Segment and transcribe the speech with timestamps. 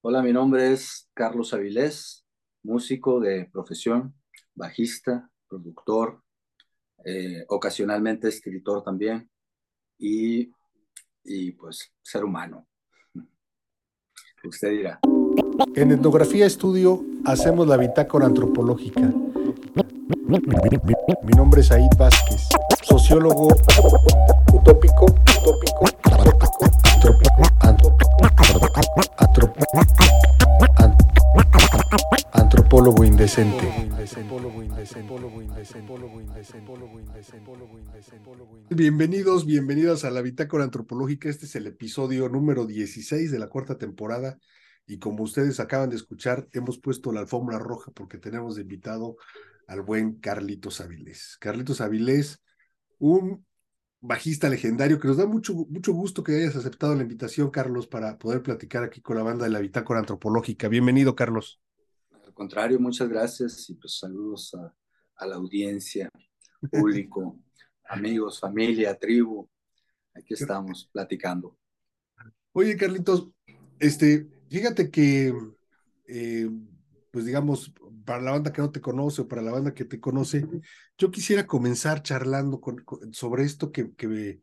[0.00, 2.24] Hola, mi nombre es Carlos Avilés,
[2.62, 4.14] músico de profesión,
[4.54, 6.22] bajista, productor,
[7.04, 9.28] eh, ocasionalmente escritor también
[9.98, 10.52] y,
[11.24, 12.68] y pues ser humano.
[14.44, 15.00] Usted dirá.
[15.74, 19.12] En Etnografía Estudio hacemos la bitácora antropológica.
[21.24, 22.48] Mi nombre es Aid Vázquez,
[22.84, 23.48] sociólogo
[24.52, 25.06] utópico,
[25.42, 25.97] utópico,
[38.70, 41.28] Bienvenidos, bienvenidas a la Bitácora Antropológica.
[41.28, 44.38] Este es el episodio número 16 de la cuarta temporada.
[44.86, 49.16] Y como ustedes acaban de escuchar, hemos puesto la alfombra roja porque tenemos de invitado
[49.66, 51.36] al buen Carlitos Avilés.
[51.38, 52.42] Carlitos Avilés,
[52.98, 53.44] un
[54.00, 58.16] bajista legendario que nos da mucho, mucho gusto que hayas aceptado la invitación, Carlos, para
[58.16, 60.68] poder platicar aquí con la banda de la Bitácora Antropológica.
[60.68, 61.60] Bienvenido, Carlos.
[62.38, 64.72] Contrario, muchas gracias y pues saludos a,
[65.16, 66.08] a la audiencia,
[66.70, 67.36] público,
[67.88, 69.50] amigos, familia, tribu.
[70.14, 71.58] Aquí estamos platicando.
[72.52, 73.28] Oye, Carlitos,
[73.80, 75.34] este, fíjate que,
[76.06, 76.48] eh,
[77.10, 79.98] pues digamos, para la banda que no te conoce o para la banda que te
[79.98, 80.46] conoce,
[80.96, 84.40] yo quisiera comenzar charlando con, sobre esto que, que me,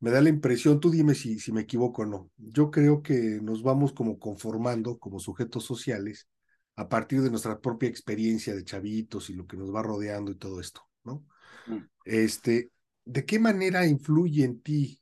[0.00, 2.30] me, da la impresión, tú dime si, si me equivoco o no.
[2.36, 6.28] Yo creo que nos vamos como conformando como sujetos sociales
[6.76, 10.36] a partir de nuestra propia experiencia de chavitos y lo que nos va rodeando y
[10.36, 11.26] todo esto, ¿no?
[11.66, 11.78] Mm.
[12.04, 12.70] Este,
[13.04, 15.00] ¿de qué manera influye en ti,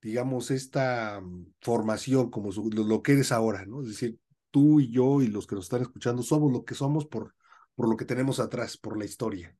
[0.00, 3.82] digamos, esta mm, formación como lo que eres ahora, ¿no?
[3.82, 4.18] Es decir,
[4.50, 7.34] tú y yo y los que nos están escuchando somos lo que somos por,
[7.74, 9.54] por lo que tenemos atrás, por la historia.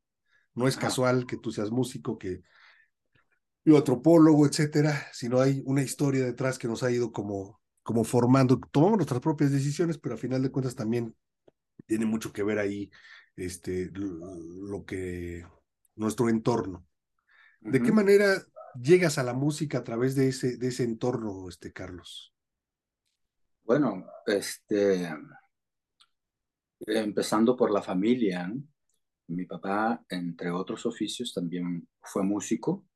[0.55, 2.43] No es casual que tú seas músico, que
[3.65, 8.61] yo antropólogo, etcétera, sino hay una historia detrás que nos ha ido como, como formando.
[8.71, 11.15] Tomamos nuestras propias decisiones, pero a final de cuentas también
[11.87, 12.91] tiene mucho que ver ahí
[13.37, 15.45] este, lo que
[15.97, 16.87] nuestro entorno.
[17.61, 18.43] ¿De qué manera
[18.81, 22.35] llegas a la música a través de ese, de ese entorno, este, Carlos?
[23.63, 25.09] Bueno, este,
[26.81, 28.53] empezando por la familia,
[29.29, 32.87] mi papá, entre otros oficios, también fue músico,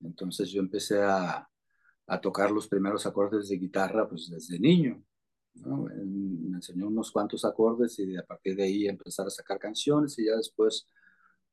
[0.00, 1.46] entonces yo empecé a,
[2.06, 5.04] a tocar los primeros acordes de guitarra pues desde niño.
[5.64, 10.26] Me enseñó unos cuantos acordes y a partir de ahí empezar a sacar canciones y
[10.26, 10.86] ya después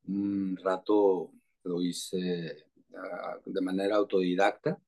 [0.06, 1.32] un rato
[1.64, 2.64] lo hice
[2.96, 4.78] ah, de manera autodidacta.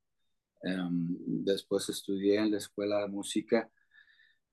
[0.63, 3.71] Em, después estudié en la escuela de música.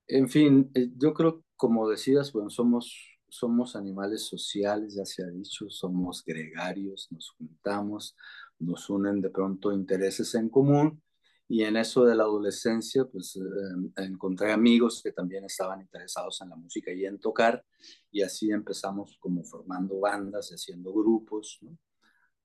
[0.06, 5.28] En fin, eh, yo creo, como decías, bueno, somos, somos animales sociales, ya se ha
[5.28, 8.16] dicho, somos gregarios, nos juntamos,
[8.58, 11.02] nos unen de pronto intereses en común
[11.48, 16.50] y en eso de la adolescencia, pues em, encontré amigos que también estaban interesados en
[16.50, 17.64] la música y en tocar,
[18.10, 21.78] y así empezamos como formando bandas, haciendo grupos, ¿no?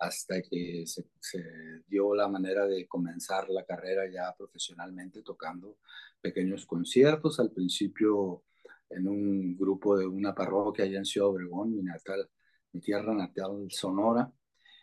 [0.02, 1.06] hasta que se,
[1.88, 5.78] dio la manera de comenzar la carrera ya profesionalmente tocando
[6.20, 7.40] pequeños conciertos.
[7.40, 8.44] Al principio
[8.90, 12.28] en un grupo de una parroquia allá en Ciudad Obregón, mi, natal,
[12.74, 14.32] mi tierra natal Sonora.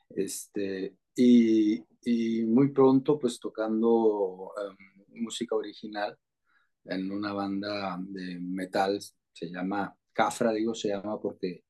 [0.08, 6.16] Este, y, y muy pronto pues tocando em, música original
[6.84, 9.00] en una banda de metal,
[9.32, 11.64] se llama Cafra, digo, se llama porque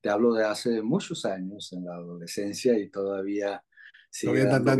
[0.00, 3.62] te hablo de hace muchos años, en la adolescencia, y todavía
[4.08, 4.70] sigue dando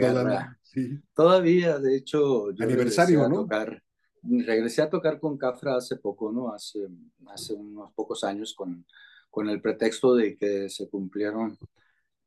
[1.14, 3.42] Todavía, de hecho, yo aniversario, ¿no?
[3.42, 3.82] Tocar,
[4.22, 6.54] regresé a tocar con Cafra hace poco, ¿no?
[6.54, 6.88] Hace,
[7.26, 8.86] hace unos pocos años con,
[9.30, 11.58] con el pretexto de que se cumplieron.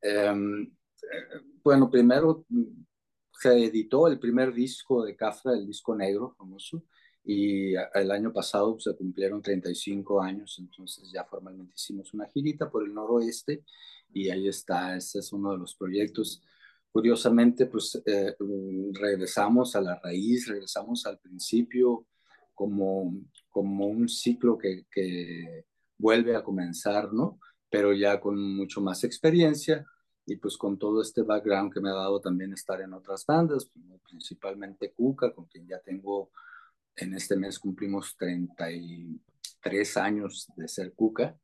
[0.01, 0.67] Eh,
[1.63, 2.45] bueno, primero
[3.31, 6.83] se editó el primer disco de Cafra, el disco negro famoso,
[7.23, 12.83] y el año pasado se cumplieron 35 años, entonces ya formalmente hicimos una girita por
[12.83, 13.63] el noroeste
[14.13, 16.43] y ahí está, ese es uno de los proyectos.
[16.91, 18.35] Curiosamente, pues eh,
[18.93, 22.05] regresamos a la raíz, regresamos al principio
[22.53, 23.11] como,
[23.49, 25.65] como un ciclo que, que
[25.97, 27.39] vuelve a comenzar, ¿no?
[27.69, 29.85] Pero ya con mucho más experiencia
[30.25, 33.69] y pues con todo este background que me ha dado también estar en otras bandas,
[34.09, 36.31] principalmente Cuca, con quien ya tengo
[36.95, 41.37] en este mes cumplimos 33 años de ser Cuca,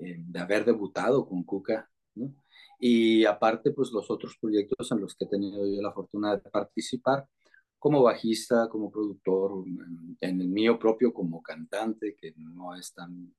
[0.00, 2.34] eh, de haber debutado con Cuca, ¿no?
[2.78, 6.50] Y aparte, pues los otros proyectos en los que he tenido yo la fortuna de
[6.50, 7.26] participar,
[7.78, 9.64] como bajista, como productor,
[10.20, 13.34] en, el mío propio como cantante, que no es tan,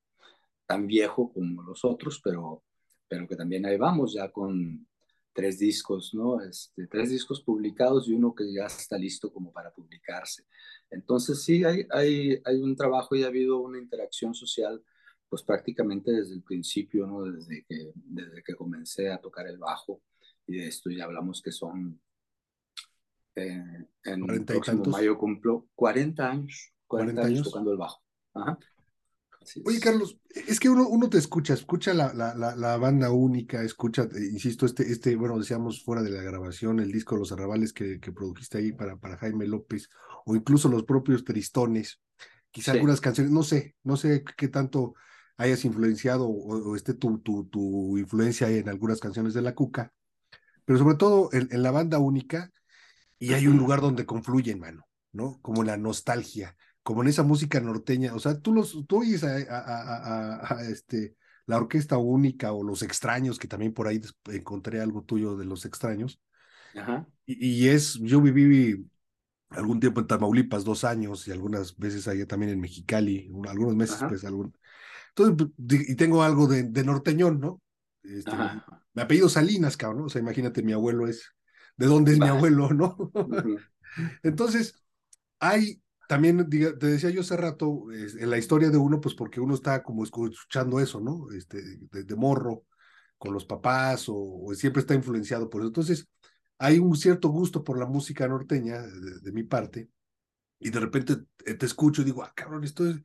[0.66, 2.64] tan viejo como los otros, pero,
[3.08, 4.88] pero que también ahí vamos ya con
[5.34, 6.42] tres discos, ¿no?
[6.42, 10.46] Este, tres discos publicados y uno que ya está listo como para publicarse.
[10.90, 14.84] Entonces sí, hay, hay, hay un trabajo y ha habido una interacción social
[15.30, 17.24] pues prácticamente desde el principio, ¿no?
[17.24, 20.02] Desde que, desde que comencé a tocar el bajo
[20.48, 22.00] y de esto ya hablamos que son
[23.36, 28.02] eh, en el próximo mayo cumplo 40 años, 40, años tocando el bajo.
[28.34, 28.58] Ajá.
[29.66, 34.04] Oye, Carlos, es que uno, uno te escucha, escucha la, la, la, banda única, escucha,
[34.04, 37.72] eh, insisto, este, este, bueno, decíamos fuera de la grabación, el disco de Los Arrabales
[37.72, 39.90] que, que produjiste ahí para, para Jaime López,
[40.26, 42.02] o incluso los propios Tristones,
[42.52, 44.96] quizá algunas canciones, no sé, no sé qué tanto
[45.38, 49.94] hayas influenciado o, esté tu, tu, tu, influencia en algunas canciones de La Cuca,
[50.66, 52.52] pero sobre todo en, en la banda única,
[53.20, 55.40] y hay un lugar donde confluyen, mano, ¿no?
[55.42, 56.56] Como la nostalgia
[56.88, 61.98] como en esa música norteña, o sea, tú los, tú oyes a, este, la orquesta
[61.98, 66.22] única o los extraños, que también por ahí encontré algo tuyo de los extraños.
[66.78, 67.06] Ajá.
[67.26, 68.90] Y, es, yo viví
[69.50, 74.00] algún tiempo en Tamaulipas, dos años, y algunas veces allá también en Mexicali, algunos meses,
[74.08, 74.58] pues algún.
[75.10, 75.50] Entonces,
[75.90, 77.62] y tengo algo de, norteñón, ¿no?
[78.02, 78.32] Este,
[78.94, 80.06] me apellido Salinas, cabrón, ¿no?
[80.06, 81.34] O sea, imagínate, mi abuelo es,
[81.76, 83.12] ¿de dónde es mi abuelo, no?
[84.24, 84.82] Entonces,
[85.42, 89.56] hay también te decía yo hace rato, en la historia de uno, pues porque uno
[89.56, 91.32] está como escuchando eso, ¿no?
[91.32, 91.62] Este,
[91.92, 92.64] de, morro,
[93.18, 95.68] con los papás, o, siempre está influenciado por eso.
[95.68, 96.08] Entonces,
[96.58, 99.90] hay un cierto gusto por la música norteña de, mi parte,
[100.60, 102.98] y de repente te escucho y digo, ah, cabrón, esto, es,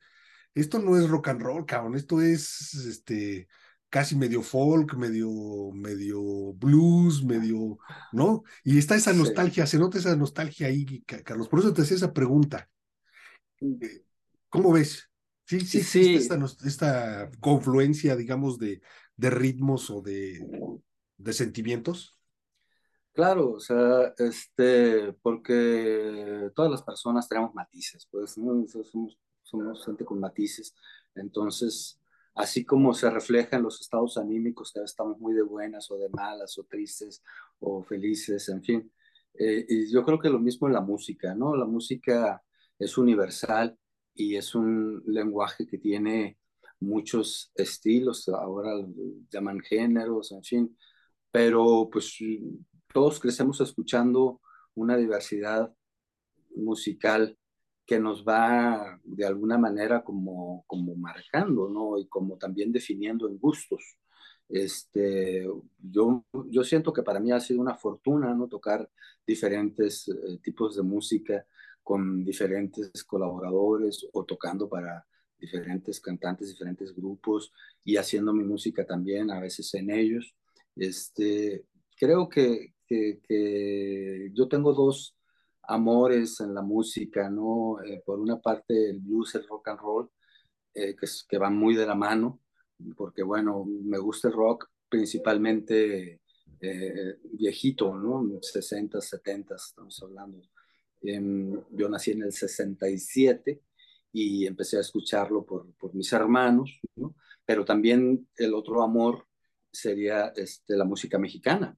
[0.55, 3.47] esto no es rock and roll, cabrón, esto es este
[3.89, 5.29] casi medio folk, medio,
[5.71, 7.77] medio blues, medio,
[8.11, 8.43] ¿no?
[8.63, 11.47] Y está esa nostalgia, se nota esa nostalgia ahí, Carlos.
[11.47, 12.71] Por eso te hacía esa pregunta.
[14.49, 15.09] ¿Cómo ves?
[15.45, 16.15] Sí, sí, sí.
[16.15, 18.81] Esta, esta, confluencia, digamos, de,
[19.17, 20.45] de ritmos o de,
[21.17, 22.17] de sentimientos.
[23.13, 28.75] Claro, o sea, este, porque todas las personas tenemos matices, pues, somos,
[29.43, 30.73] somos gente con matices,
[31.13, 31.99] entonces,
[32.33, 36.09] así como se refleja en los estados anímicos, que estamos muy de buenas o de
[36.09, 37.21] malas, o tristes,
[37.59, 38.91] o felices, en fin,
[39.35, 41.55] eh, y yo creo que lo mismo en la música, ¿no?
[41.55, 42.42] La música
[42.79, 43.77] es universal
[44.13, 46.37] y es un lenguaje que tiene
[46.79, 48.73] muchos estilos, ahora
[49.29, 50.77] llaman géneros, en fin,
[51.31, 52.17] pero pues
[52.93, 54.41] todos crecemos escuchando
[54.75, 55.73] una diversidad
[56.55, 57.37] musical
[57.85, 61.97] que nos va de alguna manera como, como marcando, ¿no?
[61.97, 63.97] Y como también definiendo en gustos.
[64.47, 65.47] Este,
[65.81, 68.47] yo, yo siento que para mí ha sido una fortuna, ¿no?
[68.47, 68.89] Tocar
[69.25, 71.45] diferentes eh, tipos de música
[71.83, 75.05] con diferentes colaboradores o tocando para
[75.37, 77.51] diferentes cantantes, diferentes grupos
[77.83, 80.35] y haciendo mi música también, a veces en ellos.
[80.75, 81.65] Este,
[81.97, 85.17] creo que, que, yo tengo dos
[85.63, 87.81] amores en la música, ¿no?
[87.83, 90.09] Eh, por una parte el blues, el rock and roll,
[90.73, 92.41] eh, que, que van muy de la mano,
[92.95, 96.21] porque bueno, me gusta el rock principalmente
[96.61, 98.23] eh, viejito, ¿no?
[98.41, 100.41] 60, 70, estamos hablando
[101.03, 103.61] yo nací en el 67
[104.13, 107.15] y empecé a escucharlo por, por mis hermanos, ¿no?
[107.45, 109.27] pero también el otro amor
[109.71, 111.77] sería este, la música mexicana.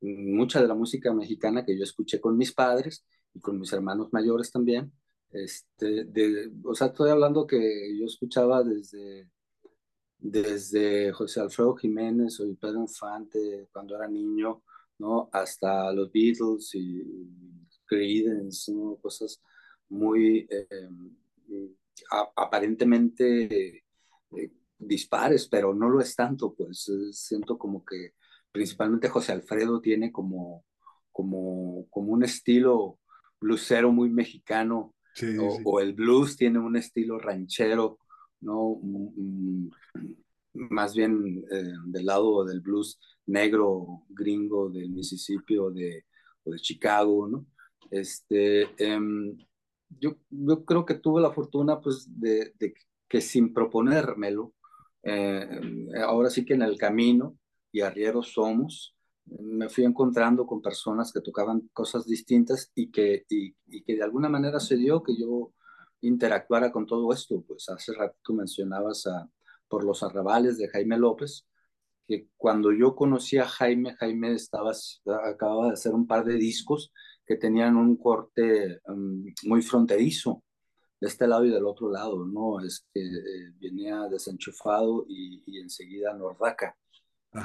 [0.00, 4.08] Mucha de la música mexicana que yo escuché con mis padres y con mis hermanos
[4.12, 4.92] mayores también.
[5.30, 9.30] Este, de, o sea, estoy hablando que yo escuchaba desde,
[10.18, 14.62] desde José Alfredo Jiménez o Pedro Infante cuando era niño,
[14.98, 15.28] ¿no?
[15.32, 17.02] hasta los Beatles y
[17.88, 19.42] Creedence, cosas
[19.88, 20.88] muy eh,
[22.36, 23.82] aparentemente
[24.36, 28.14] eh, dispares, pero no lo es tanto, pues siento como que
[28.52, 30.64] principalmente José Alfredo tiene como,
[31.10, 32.98] como, como un estilo
[33.40, 34.94] bluesero muy mexicano,
[35.64, 37.98] o, el blues tiene un estilo ranchero,
[38.40, 38.78] ¿no?
[38.80, 39.70] Mm, mm,
[40.70, 46.04] más bien eh, del lado del blues negro, gringo del Mississippi o de,
[46.44, 47.46] o de Chicago, ¿no?
[47.90, 49.36] Este, em,
[49.88, 52.52] yo, yo creo que tuve la fortuna pues de,
[53.08, 54.54] que sin proponérmelo,
[55.02, 57.38] eh, ahora sí que en el camino,
[57.72, 58.94] y arrieros somos,
[59.26, 63.54] me fui encontrando con personas que tocaban cosas distintas y que, y,
[63.84, 65.52] que de alguna manera se dio que yo
[66.00, 67.42] interactuara con todo esto.
[67.46, 69.04] Pues hace rato tú mencionabas
[69.68, 71.46] por los arrabales de Jaime López,
[72.06, 74.72] que cuando yo conocí a Jaime, Jaime estaba,
[75.24, 76.92] acababa de hacer un par de discos
[77.28, 80.42] que tenían un corte um, muy fronterizo
[80.98, 82.58] de este lado y del otro lado, ¿no?
[82.64, 86.74] Es que eh, venía desenchufado y, y, enseguida Nordaca.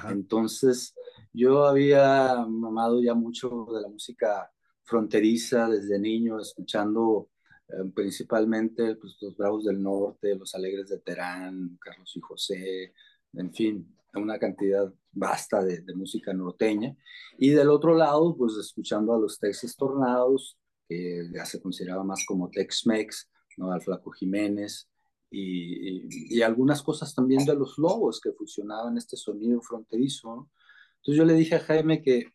[0.09, 0.95] Entonces,
[1.33, 4.49] yo había mamado ya mucho de la música
[4.83, 7.29] fronteriza desde niño, escuchando
[7.67, 12.93] eh, principalmente pues, los Bravos del Norte, los Alegres de Terán, Carlos y José,
[13.33, 16.95] en fin, una cantidad vasta de, música norteña.
[17.37, 22.25] Y del otro lado, pues escuchando a los Texas Tornados, que ya se consideraba más
[22.27, 23.71] como Tex-Mex, ¿no?
[23.71, 24.89] al Flaco Jiménez,
[25.29, 30.51] y, y, algunas cosas también de los lobos que fusionaban este sonido fronterizo.
[30.97, 32.27] Entonces yo le dije a Jaime que,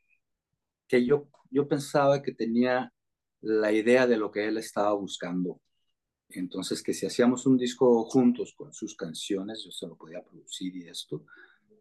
[0.89, 2.93] que yo, yo pensaba que tenía
[3.41, 5.61] la idea de lo que él estaba buscando.
[6.31, 10.77] Entonces, que si hacíamos un disco juntos con sus canciones, yo se lo podía producir
[10.77, 11.25] y esto,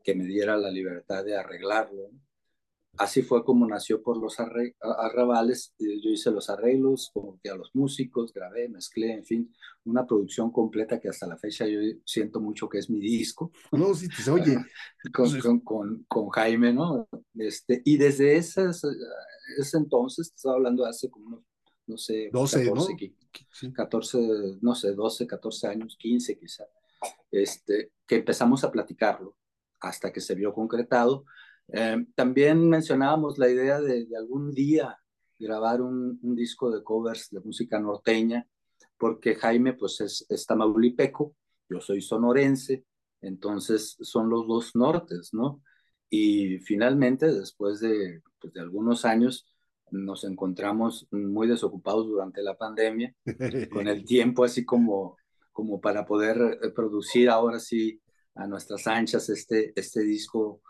[0.07, 2.09] que me diera la libertad de arreglarlo.
[2.97, 5.75] Así fue como nació por los arrabales.
[5.77, 10.49] Yo hice los arreglos, como que a los músicos, grabé, mezclé, en fin, una producción
[10.49, 13.51] completa que hasta la fecha yo siento mucho que es mi disco.
[13.73, 14.57] No, sí, se oye.
[15.13, 17.05] con, con, con, Jaime, ¿no?
[17.35, 21.43] Este, y desde ese, ese entonces, estaba hablando hace como unos
[21.85, 23.13] no sé, 12, 14,
[23.63, 23.73] ¿no?
[23.73, 24.17] 14,
[24.61, 26.65] no sé, 12, 14 años, 15 quizá,
[27.31, 29.35] este, que empezamos a platicarlo
[29.79, 31.25] hasta que se vio concretado.
[31.69, 34.97] Eh, también mencionábamos la idea de, de algún día
[35.39, 38.47] grabar un, un, disco de covers de música norteña,
[38.97, 41.35] porque Jaime pues es, es tamaulipeco,
[41.69, 42.85] yo soy sonorense,
[43.21, 45.61] entonces son los dos nortes, ¿no?
[46.09, 49.45] Y finalmente, después de, pues, de algunos años,
[49.91, 53.13] nos encontramos muy desocupados durante la pandemia,
[53.71, 55.17] con el tiempo así como,
[55.51, 58.01] como para poder eh, producir ahora sí
[58.37, 60.61] a nuestras anchas este, este disco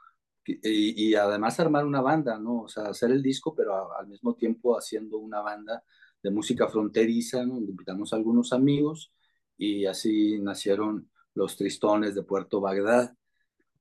[0.45, 2.61] y, y, además armar una banda, ¿no?
[2.61, 5.83] O sea, hacer el disco, pero al mismo tiempo haciendo una banda
[6.23, 7.57] de música fronteriza, ¿no?
[7.57, 9.11] Invitamos a algunos amigos
[9.57, 13.13] y así nacieron los Tristones de Puerto Bagdad.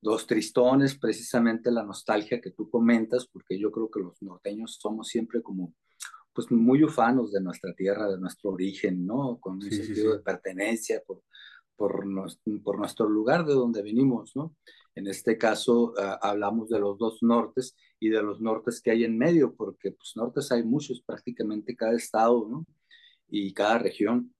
[0.01, 5.07] Los Tristones, precisamente la nostalgia que tú comentas, porque yo creo que los norteños somos
[5.07, 5.73] siempre como
[6.33, 9.39] pues muy ufanos de nuestra tierra, de nuestro origen, ¿no?
[9.39, 11.23] Con un sentido de pertenencia por,
[11.77, 12.03] por,
[12.63, 14.55] por nuestro lugar de donde venimos, ¿no?
[14.95, 19.03] En este caso uh, hablamos de los dos nortes y de los nortes que hay
[19.03, 22.65] en medio, porque pues nortes hay muchos, prácticamente cada estado, ¿no?
[23.29, 24.33] Y cada región.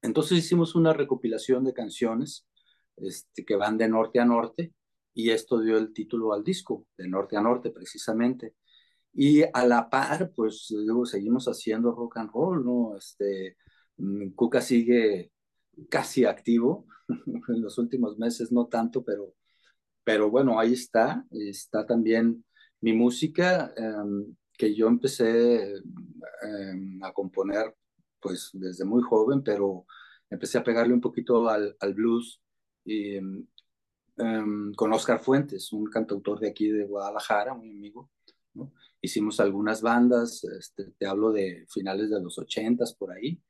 [0.00, 2.46] Entonces hicimos una recopilación de canciones
[2.96, 4.72] este, que van de norte a norte
[5.14, 8.54] y esto dio el título al disco, de norte a norte precisamente.
[9.12, 10.68] Y a la par, pues
[11.04, 12.96] seguimos haciendo rock and roll, ¿no?
[12.96, 13.58] Este,
[13.98, 15.32] mm, Cuca sigue
[15.88, 19.34] casi activo, en los últimos meses no tanto, pero
[20.04, 22.44] pero bueno, ahí está, está también
[22.80, 25.74] mi música, em, que yo empecé
[26.42, 27.74] em, a componer
[28.20, 29.86] pues desde muy joven, pero
[30.30, 32.40] empecé a pegarle un poquito al, al blues
[32.84, 33.46] em,
[34.76, 38.10] con Oscar Fuentes, un cantautor de aquí de Guadalajara, muy amigo.
[39.00, 43.40] Hicimos algunas bandas, este, te hablo de finales de los ochentas por ahí,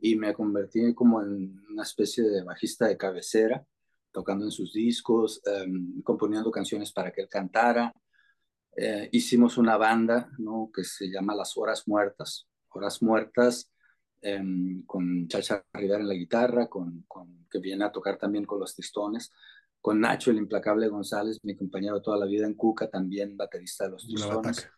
[0.00, 3.64] y me convertí como en una especie de bajista de cabecera
[4.12, 7.92] tocando en sus discos, em, componiendo canciones para que él cantara.
[8.76, 10.70] Eh, hicimos una banda ¿no?
[10.74, 13.70] que se llama Las Horas Muertas, Horas Muertas,
[14.20, 18.60] em, con Chacha Rivera en la guitarra, con, con, que viene a tocar también con
[18.60, 19.32] los Tristones,
[19.80, 23.90] con Nacho el Implacable González, mi compañero toda la vida en Cuca, también baterista de
[23.92, 24.68] los Tristones.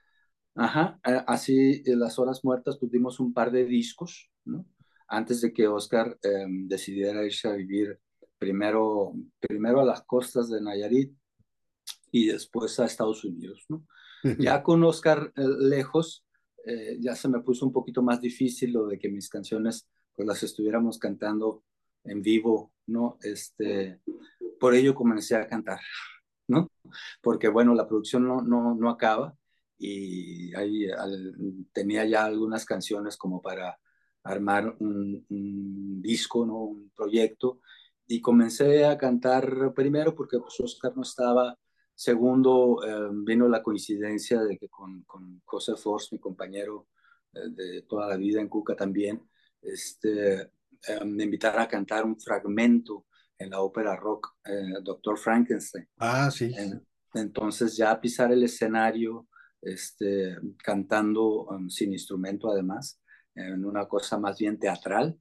[0.55, 4.64] Ajá, eh, así en Las Horas Muertas tuvimos un par de discos, ¿no?
[5.12, 7.99] Antes de que Oscar em, decidiera irse a vivir
[8.38, 11.12] primero, primero a las costas de Nayarit
[12.11, 13.62] y después a Estados Unidos.
[13.69, 13.85] ¿no?
[14.38, 16.25] Ya con Oscar eh, lejos,
[16.64, 20.26] eh, ya se me puso un poquito más difícil lo de que mis canciones pues
[20.26, 21.62] las estuviéramos cantando
[22.04, 23.19] en vivo, ¿no?
[23.23, 24.00] Este,
[24.59, 25.81] por ello comencé a cantar,
[26.49, 26.71] ¿no?
[27.21, 29.37] Porque bueno, la producción no, no, no acaba
[29.78, 30.87] y ahí
[31.75, 33.78] tenía ya algunas canciones como para
[34.25, 36.59] armar un, un disco, ¿no?
[36.64, 37.61] Un proyecto
[38.07, 41.59] y comencé a cantar primero porque pues, Oscar no estaba,
[41.95, 46.88] segundo eh, vino la coincidencia de que con, con José Force, mi compañero
[47.33, 49.23] eh, de toda la vida en Cuca también,
[49.62, 53.07] este, eh, me invitara a cantar un fragmento
[53.38, 54.37] en la ópera rock
[54.83, 55.88] Doctor Frankenstein.
[55.99, 56.55] Ah, sí.
[57.14, 59.26] entonces ya pisar el escenario
[59.61, 63.00] este, cantando um, sin instrumento además,
[63.34, 65.18] en una cosa más bien teatral,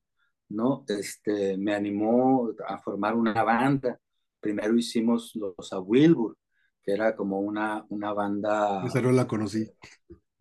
[0.49, 0.83] ¿no?
[0.87, 3.99] Este, me animó a formar una banda.
[4.39, 6.37] Primero hicimos los a Wilbur,
[6.81, 8.85] que era como una, una banda...
[8.85, 9.69] Esa no la conocí.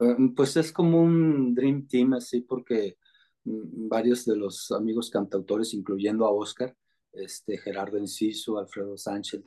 [0.01, 2.97] Eh, pues es como un Dream Team, así, porque
[3.45, 6.75] mm, varios de los amigos cantautores, incluyendo a Oscar,
[7.13, 9.43] este, Gerardo Enciso, Alfredo Sánchez,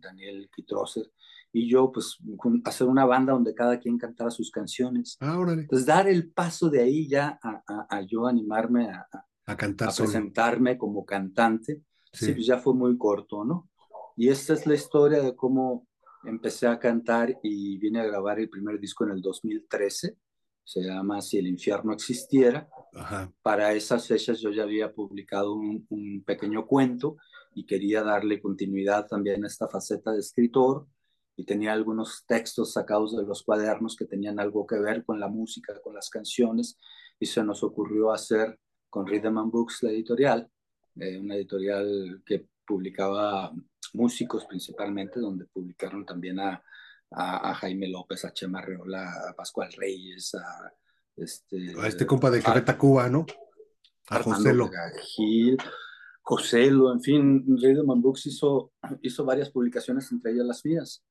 [0.00, 1.10] Daniel Kitroser
[1.52, 2.18] y yo, pues,
[2.64, 5.16] hacer una banda donde cada quien cantara sus canciones.
[5.20, 5.62] Ah, órale.
[5.62, 9.06] Entonces, dar el paso de ahí ya a, a, yo animarme a,
[9.46, 12.32] a cantar a presentarme como cantante, sí.
[12.32, 13.70] pues ya fue muy corto, ¿no?
[14.16, 15.86] Y esta es la historia de cómo
[16.24, 20.16] empecé a cantar y vine a grabar el primer disco en el 2013.
[20.64, 22.68] Se llama Si el infierno existiera.
[22.94, 23.32] Ajá.
[23.42, 27.16] Para esas fechas yo ya había publicado un, un, pequeño cuento
[27.54, 30.86] y quería darle continuidad también a esta faceta de escritor
[31.36, 35.28] y tenía algunos textos sacados de los cuadernos que tenían algo que ver con la
[35.28, 36.78] música, con las canciones
[37.20, 40.50] y se nos ocurrió hacer con Rhythm and Books, la editorial,
[40.96, 43.52] eh, una editorial que publicaba
[43.92, 46.62] músicos principalmente, donde publicaron también a,
[47.10, 50.72] a, a Jaime López, a Chema Reola, a Pascual Reyes, a
[51.16, 53.26] este, a este compa de Carreta Cuba, ¿no?
[54.08, 54.70] A Joselo.
[55.02, 55.56] Gil,
[56.22, 61.04] Joselo, en fin, Rhythm and Books hizo, hizo varias publicaciones, entre ellas las mías.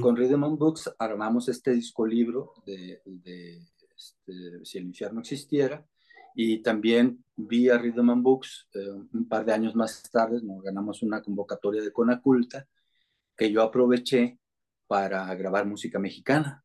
[0.00, 3.60] Con Rhythm and Books armamos este disco libro de, de
[3.94, 5.86] este, Si el infierno existiera,
[6.34, 11.02] y también vía Rhythm and Books, eh, un par de años más tarde, nos ganamos
[11.02, 12.66] una convocatoria de Conaculta
[13.36, 14.38] que yo aproveché
[14.86, 16.62] para grabar música mexicana.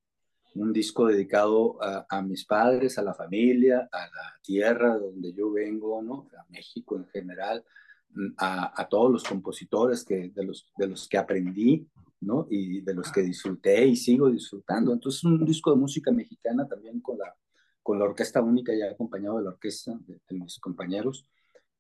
[0.56, 5.34] Un disco dedicado a, a, mis padres, a la familia, a la tierra de donde
[5.34, 6.28] yo vengo, ¿no?
[6.38, 7.64] a México en general,
[8.38, 11.88] a, a todos los compositores que, de, los, de los que aprendí
[12.22, 12.48] ¿no?
[12.50, 14.94] y de los que disfruté y sigo disfrutando.
[14.94, 17.36] Entonces, un disco de música mexicana también con la
[17.84, 21.28] con la orquesta única, ya acompañado de la orquesta de, de mis compañeros.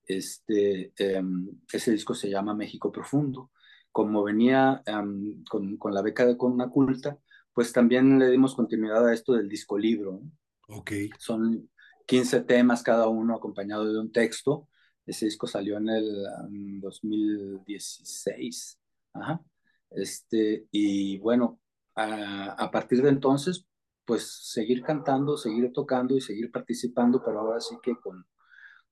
[0.05, 1.23] Este, eh,
[1.71, 3.51] ese disco se llama México Profundo.
[3.91, 7.19] Como venía um, con, con, la beca de Conaculta,
[7.53, 10.21] pues también le dimos continuidad a esto del disco libro.
[10.21, 10.77] ¿no?
[10.77, 10.91] Ok.
[11.19, 11.69] Son
[12.07, 14.67] 15 temas cada uno acompañado de un texto.
[15.05, 18.79] Ese disco salió en el um, 2016.
[19.13, 19.41] Ajá.
[19.91, 21.59] Este, y bueno,
[21.95, 23.65] a, partir de entonces,
[24.05, 28.25] pues seguir cantando, seguir tocando y seguir participando, pero ahora sí que con,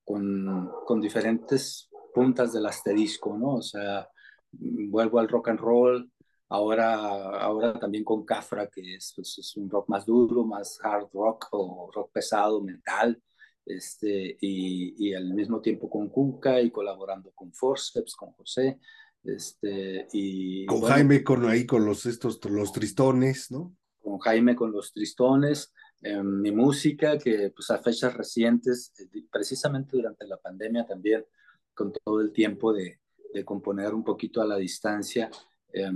[0.03, 3.55] con, diferentes puntas del asterisco, ¿no?
[3.55, 4.09] O sea,
[4.51, 6.11] vuelvo al rock and roll,
[6.49, 6.95] ahora,
[7.39, 11.47] ahora también con Cafra, que es, pues, es un rock más duro, más hard rock
[11.51, 13.21] o rock pesado, metal,
[13.65, 18.79] este, y, y al mismo tiempo con Cuca y colaborando con Forceps, con José,
[19.23, 20.65] este, y...
[20.65, 23.75] Con bueno, Jaime, con ahí, con los, estos, los tristones, ¿no?
[24.09, 29.97] con Jaime con los Tristones, eh, mi música que pues a fechas recientes, eh, precisamente
[29.97, 31.25] durante la pandemia también,
[31.73, 32.99] con todo el tiempo de,
[33.33, 35.29] de componer un poquito a la distancia,
[35.71, 35.91] eh,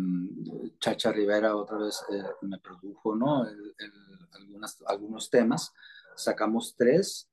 [0.79, 3.47] Chacha Rivera otra vez eh, me produjo ¿no?
[3.47, 3.91] El, el,
[4.33, 5.73] algunas, algunos temas,
[6.15, 7.29] sacamos tres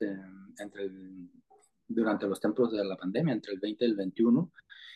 [0.58, 1.28] entre el,
[1.86, 4.52] durante los tiempos de la pandemia, entre el 20 y el 21,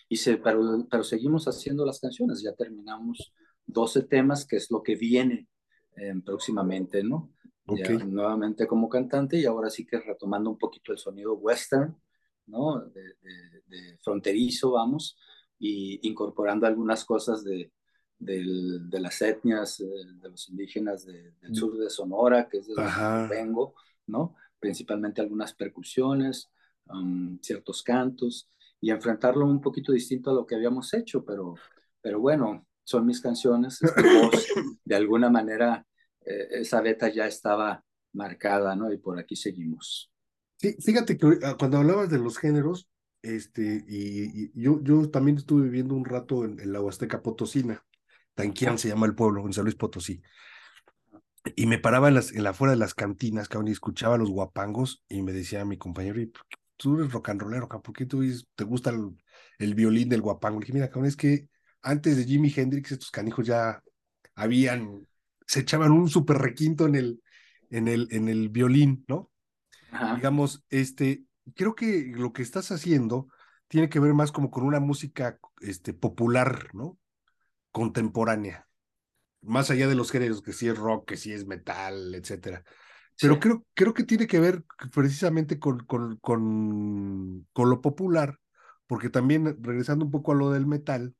[0.08, 3.32] y se, pero, pero seguimos haciendo las canciones, ya terminamos
[3.66, 5.48] 12 temas, que es lo que viene
[5.96, 7.32] eh, próximamente, ¿no?
[7.66, 7.98] Okay.
[7.98, 11.96] Ya, nuevamente como cantante y ahora sí que retomando un poquito el sonido western,
[12.46, 12.80] ¿no?
[12.80, 15.16] De, de, de fronterizo, vamos,
[15.58, 17.72] y incorporando algunas cosas de,
[18.18, 18.44] de,
[18.82, 19.86] de las etnias eh,
[20.20, 21.54] de los indígenas del Mm.
[21.54, 23.74] sur de Sonora, que es de donde vengo,
[24.06, 24.34] ¿no?
[24.60, 26.50] Principalmente algunas percusiones,
[26.88, 28.48] um, ciertos cantos,
[28.80, 31.54] y enfrentarlo un poquito distinto a lo que habíamos hecho, pero,
[32.00, 34.46] pero bueno, son mis canciones, es mi voz,
[34.84, 35.86] de alguna manera
[36.24, 37.82] eh, esa beta ya estaba
[38.12, 38.92] marcada, ¿no?
[38.92, 40.10] Y por aquí seguimos.
[40.58, 42.88] Sí, fíjate que ah, cuando hablabas de los géneros,
[43.22, 47.82] este, y, y yo, yo también estuve viviendo un rato en, en la Huasteca Potosina,
[48.34, 50.22] Tanquián se llama el pueblo, en San Luis Potosí,
[51.56, 54.30] y me paraba en, las, en la afuera de las cantinas, cabrón, y escuchaba los
[54.30, 56.32] guapangos, y me decía mi compañero, y
[56.76, 58.22] tú eres rock and rollero, ¿por qué tú
[58.54, 59.16] te gusta el,
[59.58, 60.58] el violín del guapango?
[60.58, 61.48] Le dije, mira, cabrón, es que
[61.82, 63.82] antes de Jimi Hendrix, estos canijos ya
[64.34, 65.06] habían,
[65.46, 67.22] se echaban un súper requinto en el,
[67.70, 69.30] en el, en el violín, ¿no?
[69.90, 70.16] Ajá.
[70.16, 73.28] Digamos, este, creo que lo que estás haciendo
[73.68, 76.98] tiene que ver más como con una música este, popular, ¿no?
[77.70, 78.68] Contemporánea.
[79.42, 82.64] Más allá de los géneros, que si es rock, que si es metal, etcétera.
[83.18, 83.40] Pero Sí.
[83.40, 88.38] creo, creo que tiene que ver precisamente con, con, con, con lo popular,
[88.86, 91.14] porque también, regresando un poco a lo del metal,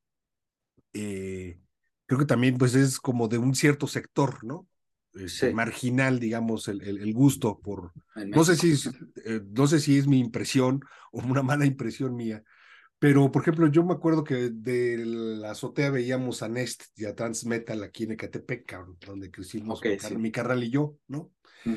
[0.92, 1.58] eh,
[2.06, 4.68] creo que también pues es como de un cierto sector, ¿no?
[5.14, 5.50] Este, Sí.
[5.50, 7.92] marginal, digamos, el, el, el gusto por...
[8.32, 8.90] No sé, si es,
[9.24, 10.80] eh, no sé si es mi impresión
[11.12, 12.42] o una mala impresión mía,
[12.98, 17.14] pero por ejemplo, yo me acuerdo que de la azotea veíamos a Nest y a
[17.14, 18.76] Transmetal aquí en Ecatepec,
[19.06, 20.16] donde crecimos Ok, mi, car- sí.
[20.16, 21.32] mi carnal y yo, ¿no?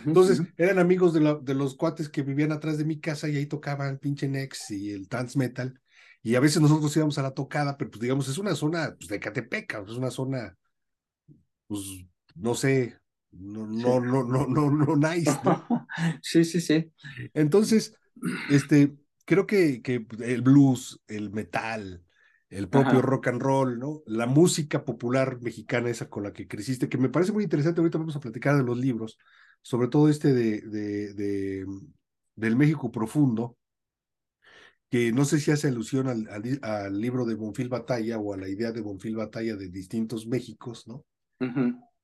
[0.06, 3.38] Entonces, eran amigos de, la- de los cuates que vivían atrás de mi casa y
[3.38, 5.80] ahí tocaban el pinche Nex y el Transmetal.
[6.24, 9.08] Y a veces nosotros íbamos a la tocada, pero pues digamos, es una zona pues,
[9.10, 10.58] de Ecatepec, cabrón, es una zona
[11.68, 12.96] pues, no sé,
[13.32, 15.66] no, no, no, no, no, no, nice, ¿no?
[16.22, 16.92] sí, sí, sí.
[17.34, 17.94] Entonces,
[18.48, 18.96] este,
[19.26, 22.04] creo que, que el blues, el metal,
[22.50, 24.02] el propio rock and roll, ¿no?
[24.06, 27.98] La música popular mexicana, esa con la que creciste, que me parece muy interesante, ahorita
[27.98, 29.18] vamos a platicar de los libros,
[29.62, 31.66] sobre todo este de, de, de
[32.36, 33.58] del México profundo,
[34.90, 36.28] que no sé si hace alusión al,
[36.62, 40.88] al, libro de Bonfil Batalla o a la idea de Bonfil Batalla de distintos Méxicos,
[40.88, 41.06] ¿no?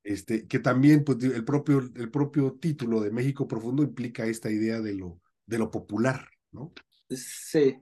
[0.03, 4.81] este, que también pues, el, propio, el propio título de México profundo implica esta idea
[4.81, 6.73] de lo, de lo popular, ¿no?
[7.09, 7.77] Sí,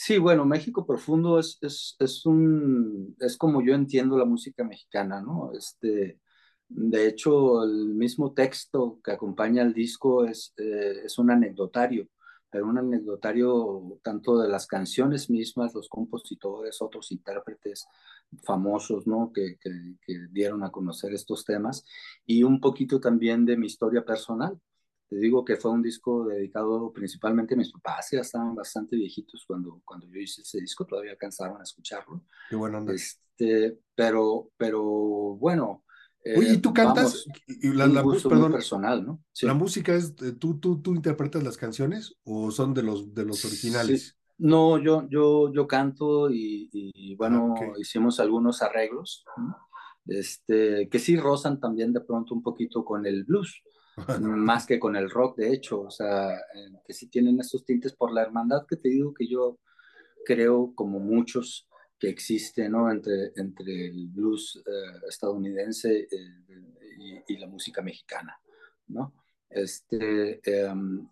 [0.00, 5.20] Sí, bueno, México Profundo es, es, es, un, es como yo entiendo la música mexicana,
[5.20, 5.50] ¿no?
[5.52, 6.20] Este,
[6.68, 12.08] de hecho, el mismo texto que acompaña al disco es, eh, es un anecdotario,
[12.50, 17.86] pero un anecdotario tanto de las canciones mismas, los compositores, otros intérpretes
[18.44, 19.32] famosos, ¿no?
[19.32, 21.84] Que, que, que dieron a conocer estos temas,
[22.26, 24.58] y un poquito también de mi historia personal
[25.08, 29.44] te digo que fue un disco dedicado principalmente a mis papás, ya estaban bastante viejitos
[29.46, 32.24] cuando, cuando yo hice ese disco, todavía alcanzaron a escucharlo.
[32.50, 32.84] Qué bueno.
[32.90, 35.84] Este, pero, pero bueno.
[36.36, 37.24] Oye, ¿y tú eh, cantas?
[37.62, 39.22] la, la, perdón, personal, ¿no?
[39.42, 43.24] ¿La música es, eh, tú, tú, tú interpretas las canciones o son de los, de
[43.24, 44.18] los originales?
[44.36, 49.24] No, yo, yo, yo canto y, bueno, ah, hicimos algunos arreglos,
[50.06, 53.62] este, que sí rozan también de pronto un poquito con el blues
[54.20, 57.94] más que con el rock, de hecho, o sea, eh, que sí tienen esos tintes
[57.94, 59.58] por la hermandad que te digo que yo
[60.24, 61.67] creo, como muchos,
[61.98, 62.90] que existe, ¿no?
[62.90, 68.38] Entre, entre el blues eh, estadounidense eh, y, la música mexicana,
[68.88, 69.14] ¿no?
[69.48, 71.08] Este, em,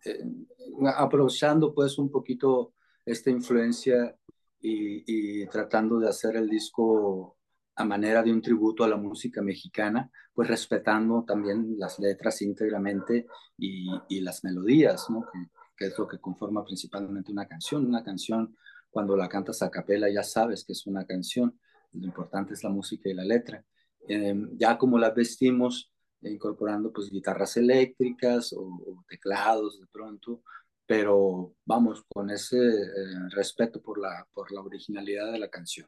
[0.97, 4.15] aprovechando pues un poquito esta influencia
[4.61, 5.05] y,
[5.43, 7.37] y tratando de hacer el disco
[7.77, 13.27] a manera de un tributo a la música mexicana, pues respetando también las letras íntegramente
[13.59, 15.27] y, y las melodías, ¿no?
[15.31, 17.87] Que, que, es lo que conforma principalmente una canción.
[17.87, 18.57] Una canción,
[18.97, 21.61] cuando la cantas a capela, ya sabes que es una canción.
[21.93, 23.63] Lo importante es la música y la letra.
[24.09, 30.43] Em, ya como la vestimos, incorporando pues guitarras eléctricas o, teclados de pronto,
[30.87, 35.87] pero vamos con ese eh, respeto por la, por la originalidad de la canción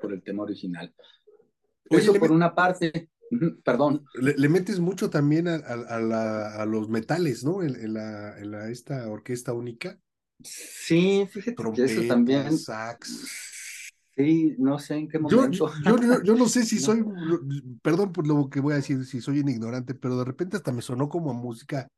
[0.00, 0.94] por el tema original.
[1.90, 3.10] Eso por una parte,
[3.64, 4.04] perdón.
[4.14, 7.64] Le, metes mucho también a, a, los metales, ¿no?
[7.64, 9.98] En, la, en la, esta orquesta única.
[10.42, 12.56] Sí, fíjate que eso también.
[12.56, 13.92] Sax.
[14.16, 15.70] Sí, no sé en qué momento.
[15.84, 17.04] Yo, yo, yo, no sé si soy,
[17.82, 20.72] perdón por lo que voy a decir, si soy un ignorante, pero de repente hasta
[20.72, 21.88] me sonó como música,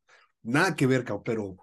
[0.43, 1.57] nada que ver, pero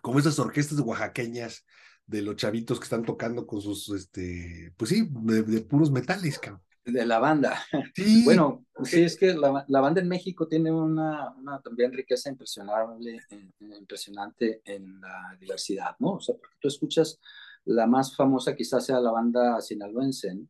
[0.00, 1.64] como esas orquestas oaxaqueñas
[2.06, 6.62] de los chavitos que están tocando con sus, este, pues sí, de, puros metales, cabrón.
[6.92, 7.62] De la banda.
[7.94, 8.24] Sí.
[8.24, 13.20] Bueno, sí, es que la, la banda en México tiene una, una, también riqueza impresionable,
[13.60, 16.14] impresionante en la diversidad, ¿no?
[16.14, 17.20] O sea, porque tú escuchas,
[17.64, 20.46] la más famosa quizás sea la banda sinaloense, ¿no?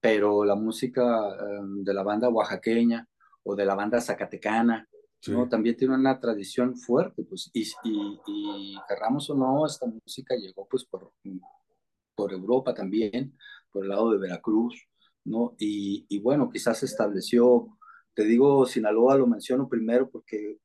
[0.00, 1.02] pero la música
[1.40, 3.08] em, de la banda oaxaqueña
[3.42, 4.88] o de la banda zacatecana,
[5.26, 5.48] ¿no?
[5.48, 10.68] También tiene una tradición fuerte, pues, y, y, y, querramos o no, esta música llegó
[10.68, 11.12] pues por,
[12.14, 13.36] por Europa también,
[13.72, 14.86] por el lado de Veracruz,
[15.26, 15.54] ¿no?
[15.58, 17.76] Y, y bueno, quizás se estableció,
[18.14, 20.58] te digo, Sinaloa lo menciono primero porque,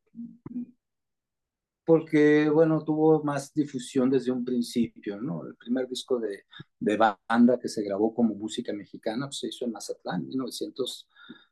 [1.86, 5.46] porque, bueno, tuvo más difusión desde un principio, ¿no?
[5.46, 6.46] El primer disco de,
[6.80, 11.08] de banda que se grabó como música mexicana pues, se hizo en Mazatlán, en 1900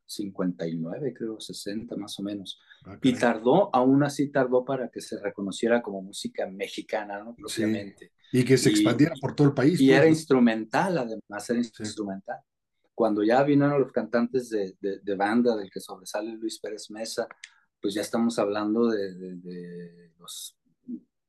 [0.09, 2.59] 59, creo, 60 más o menos.
[2.85, 7.35] Ah, y tardó, aún así tardó para que se reconociera como música mexicana, ¿no?
[7.35, 8.11] Propiamente.
[8.31, 9.79] Y que se expandiera por todo el país.
[9.79, 12.39] Y era instrumental, además, era instrumental.
[12.99, 17.29] Cuando ya vinieron los cantantes de, de, banda, del que sobresale Luis Pérez Mesa,
[17.81, 20.59] pues ya estamos hablando de, de los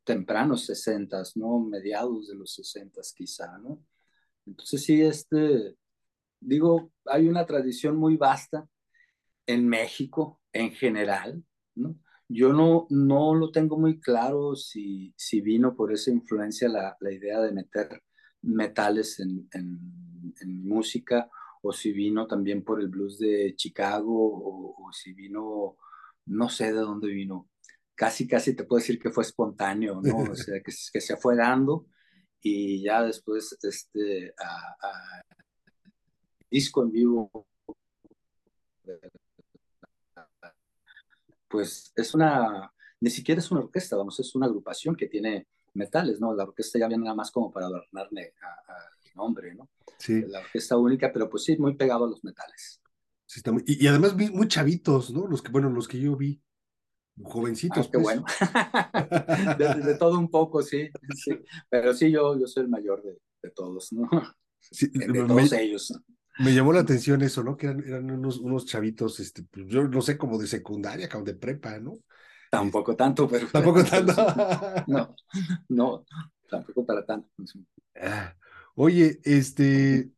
[0.03, 1.61] tempranos 60, ¿no?
[1.61, 3.87] Mediados de los 60 quizá, ¿no?
[4.45, 5.77] Entonces sí, este,
[6.41, 8.67] digo, hay una tradición muy vasta
[9.47, 11.45] en México en general,
[11.77, 11.95] ¿no?
[12.27, 17.13] Yo no, no lo tengo muy claro si, si vino por esa influencia la, la
[17.13, 18.03] idea de meter
[18.43, 21.31] metales en, en, música
[21.63, 25.77] o si vino también por el blues de Chicago o, o, si vino,
[26.27, 27.49] no sé de dónde vino.
[27.95, 30.19] Casi, casi te puedo decir que fue espontáneo, ¿no?
[30.19, 31.87] O sea, que, que se fue dando
[32.43, 35.23] y ya después este, a, a
[36.51, 37.47] disco en vivo,
[41.49, 46.21] pues es una, ni siquiera es una orquesta, vamos, es una agrupación que tiene metales,
[46.21, 46.35] ¿no?
[46.35, 48.75] La orquesta ya viene nada más como para adornarle a,
[49.21, 49.69] nombre, ¿no?
[49.99, 50.23] Sí.
[50.27, 52.81] La orquesta única, pero pues sí, muy pegado a los metales.
[53.27, 55.27] Sí, está muy, y, además muy, chavitos, ¿no?
[55.27, 56.43] Los que, bueno, los que yo vi,
[57.23, 57.87] jovencitos.
[57.87, 58.03] Ah, qué pues.
[58.03, 58.25] bueno.
[59.85, 61.39] de, todo un poco, sí, sí.
[61.69, 64.09] Pero sí, yo, yo soy el mayor de, todos, ¿no?
[64.81, 65.93] de, todos ellos.
[66.39, 67.57] Me llamó la atención eso, ¿no?
[67.57, 71.35] Que eran, unos, unos chavitos, este, pues, yo no sé, como de secundaria, como de
[71.35, 71.99] prepa, ¿no?
[72.51, 73.47] Tampoco tanto, pero.
[73.47, 74.13] Tampoco tanto.
[74.89, 75.15] no,
[75.69, 76.05] no,
[76.49, 77.29] tampoco para tanto.
[78.03, 78.35] Ah,
[78.83, 80.11] oye, este,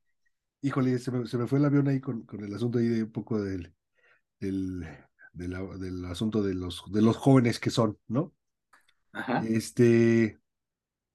[0.60, 3.02] híjole, se me, se me, fue el avión ahí con, con el asunto ahí de
[3.02, 3.74] un poco del,
[4.38, 4.86] del,
[5.32, 8.32] del, asunto de los, de los jóvenes que son, ¿no?
[9.12, 9.44] Ajá.
[9.48, 10.38] Este,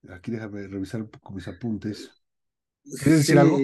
[0.10, 2.12] aquí déjame revisar un poco mis apuntes.
[2.84, 3.60] ¿Quieres decir algo?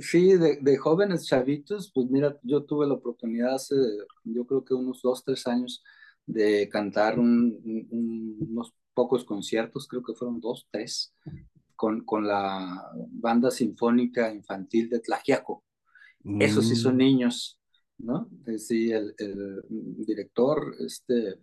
[0.00, 3.76] Sí, de, jóvenes chavitos, pues mira, yo tuve la oportunidad hace,
[4.24, 5.84] yo creo que unos dos, tres años,
[6.26, 11.14] de cantar unos pocos conciertos, creo que fueron dos, tres,
[11.80, 15.64] con, con la banda sinfónica infantil de Tlajiaco.
[16.38, 16.98] Esos sí son mm.
[16.98, 17.58] niños,
[17.96, 18.28] ¿no?
[18.58, 19.62] Sí, el, el
[20.04, 21.38] director, este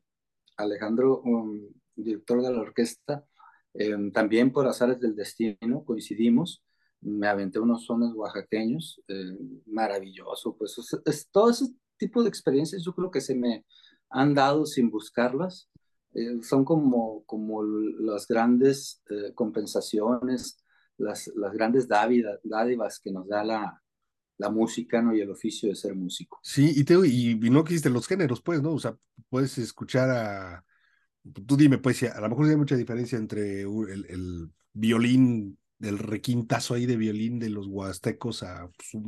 [0.55, 1.59] Alejandro, um,
[1.95, 3.25] director de la orquesta,
[3.73, 6.63] em, también por azares del destino coincidimos
[7.01, 11.65] me aventé unos sones oaxaqueños, eh, maravilloso, pues es, todo ese
[11.97, 13.65] tipo de experiencias yo creo que se me
[14.09, 15.67] han dado sin buscarlas,
[16.17, 20.63] eh, son como, como las grandes eh, compensaciones,
[20.97, 23.83] las, las grandes dádivas que nos da la,
[24.39, 25.15] la música ¿no?
[25.15, 26.39] y el oficio de ser músico.
[26.41, 28.73] Sí, y, te, y, no existen los géneros, pues, ¿no?
[28.73, 28.97] O sea,
[29.29, 30.65] puedes escuchar a,
[31.45, 36.73] tú dime, pues, a lo mejor hay mucha diferencia entre el, el violín del requintazo
[36.73, 39.03] ahí de violín de los huastecos a pues,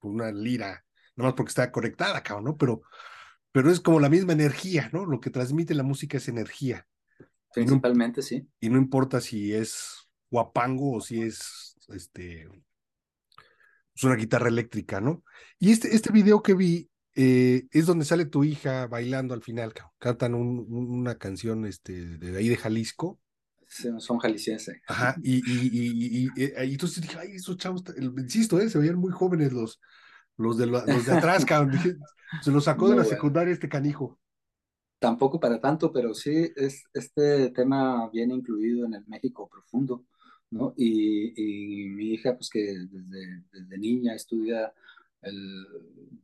[0.00, 0.82] una lira,
[1.14, 2.56] nada más porque está conectada, cabrón, ¿no?
[2.56, 2.80] Pero,
[3.52, 5.06] pero es como la misma energía, ¿no?
[5.06, 6.86] Lo que transmite la música es energía.
[7.52, 8.46] Principalmente, sí.
[8.60, 12.48] Y no importa si es guapango o si es este es
[13.94, 15.24] pues, una guitarra eléctrica, ¿no?
[15.58, 19.72] Y este, este video que vi eh, es donde sale tu hija bailando al final,
[19.98, 23.18] cantan una canción este, de ahí de Jalisco,
[23.68, 24.80] son jaliscienses.
[24.86, 28.70] Ajá, y, y, y, y, entonces dije, ay, esos chavos, insisto, ¿eh?
[28.70, 29.80] se veían muy jóvenes los,
[30.38, 31.78] los, de, los de atrás, cabrón.
[32.42, 34.18] se los sacó de la secundaria este canijo.
[34.98, 40.04] Tampoco para tanto, pero sí, es, este tema viene incluido en el México profundo,
[40.50, 40.74] ¿no?
[40.76, 44.72] Y, y mi hija, pues que desde, desde niña estudia
[45.22, 45.66] el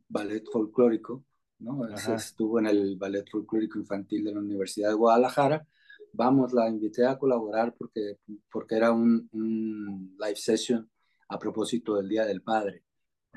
[0.09, 1.23] ballet folclórico,
[1.59, 1.87] ¿no?
[1.87, 5.65] Estuvo en el ballet folclórico infantil de la Universidad de Guadalajara
[6.15, 8.17] vamos, la invité a colaborar porque,
[8.51, 9.29] porque era un,
[10.19, 10.89] live session
[11.29, 12.83] a propósito del Día del Padre.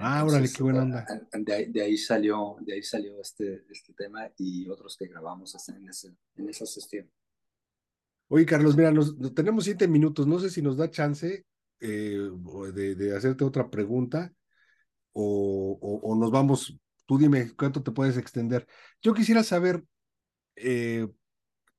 [0.00, 1.06] Ah, órale, qué buena onda.
[1.32, 6.14] De, ahí salió, de ahí salió este, este tema y otros que grabamos en, ese,
[6.36, 7.10] en esa sesión.
[8.28, 10.26] Oye, Carlos, mira, nos, tenemos siete minutos.
[10.26, 11.44] No sé si nos da chance
[11.80, 12.30] eh,
[12.74, 14.32] de, de, hacerte otra pregunta
[15.12, 16.78] o, o, nos vamos.
[17.06, 18.66] Tú dime cuánto te puedes extender.
[19.02, 19.82] Yo quisiera saber,
[20.56, 21.08] eh,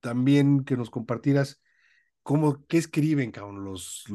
[0.01, 1.61] también que nos compartieras
[2.29, 4.05] cómo, qué escriben, cabrón, los,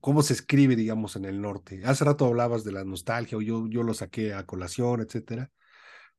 [0.00, 1.82] cómo se escribe, digamos, en el norte.
[1.84, 5.50] Hace rato hablabas de la nostalgia, o yo, yo lo saqué a colación, etcétera.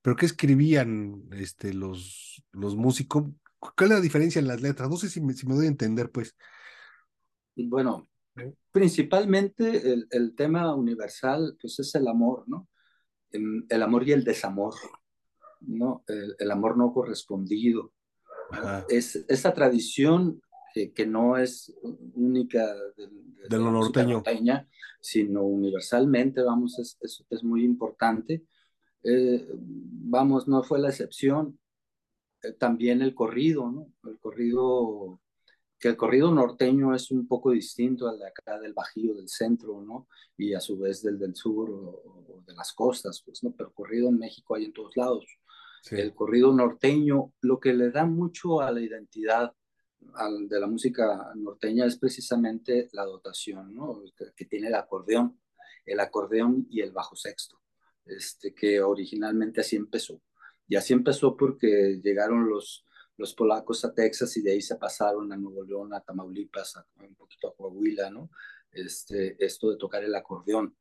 [0.03, 3.23] Pero ¿qué escribían este, los, los músicos?
[3.57, 4.87] ¿Cuál es la diferencia en las letras?
[4.87, 6.35] No sé si me, si me doy a entender, pues.
[7.55, 8.07] Bueno,
[8.71, 12.69] principalmente el, el, tema universal, pues es el amor, ¿no?
[13.31, 14.75] El, amor y el desamor,
[15.61, 16.03] ¿no?
[16.05, 17.93] El, el amor no correspondido,
[18.89, 20.41] es, esa tradición
[20.73, 21.73] que, no es
[22.13, 24.15] única de, lo norteño.
[24.15, 24.67] norteña,
[24.99, 26.97] sino universalmente, vamos, es,
[27.29, 28.45] es, muy importante.
[29.03, 31.59] Eh, vamos, no fue la excepción.
[32.43, 33.93] Eh, también el corrido, ¿no?
[34.09, 35.21] El corrido,
[35.79, 39.81] que el corrido norteño es un poco distinto al de acá del Bajío, del centro,
[39.81, 40.07] ¿no?
[40.37, 43.51] Y a su vez del del sur o, de las costas, pues, ¿no?
[43.51, 45.25] Pero corrido en México hay en todos lados
[45.91, 49.53] el corrido norteño, lo que le da mucho a la identidad
[49.99, 53.75] de la música norteña es precisamente la dotación,
[54.35, 55.39] que, tiene el acordeón,
[55.85, 57.59] el acordeón y el bajo sexto,
[58.05, 60.21] este, que originalmente así empezó.
[60.67, 62.85] Y así empezó porque llegaron los,
[63.17, 67.15] los polacos a Texas y de ahí se pasaron a Nuevo León, a Tamaulipas, un
[67.15, 68.29] poquito a Coahuila, ¿no?
[68.71, 70.75] Este, esto de tocar el acordeón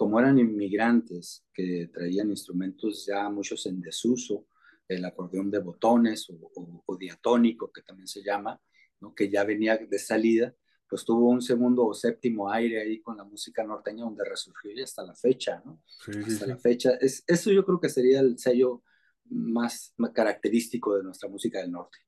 [0.00, 4.46] como eran inmigrantes que traían instrumentos ya muchos en desuso,
[4.90, 8.60] el acordeón de botones o, diatónico, que también se llama,
[9.00, 9.14] ¿no?
[9.14, 10.54] que ya venía de salida,
[10.88, 14.82] pues tuvo un segundo o séptimo aire ahí con la música norteña donde resurgió y
[14.82, 15.80] hasta la fecha, ¿no?
[16.26, 16.90] hasta la fecha.
[17.00, 18.82] Es, eso yo creo que sería el sello
[19.26, 21.98] más, característico de nuestra música del norte.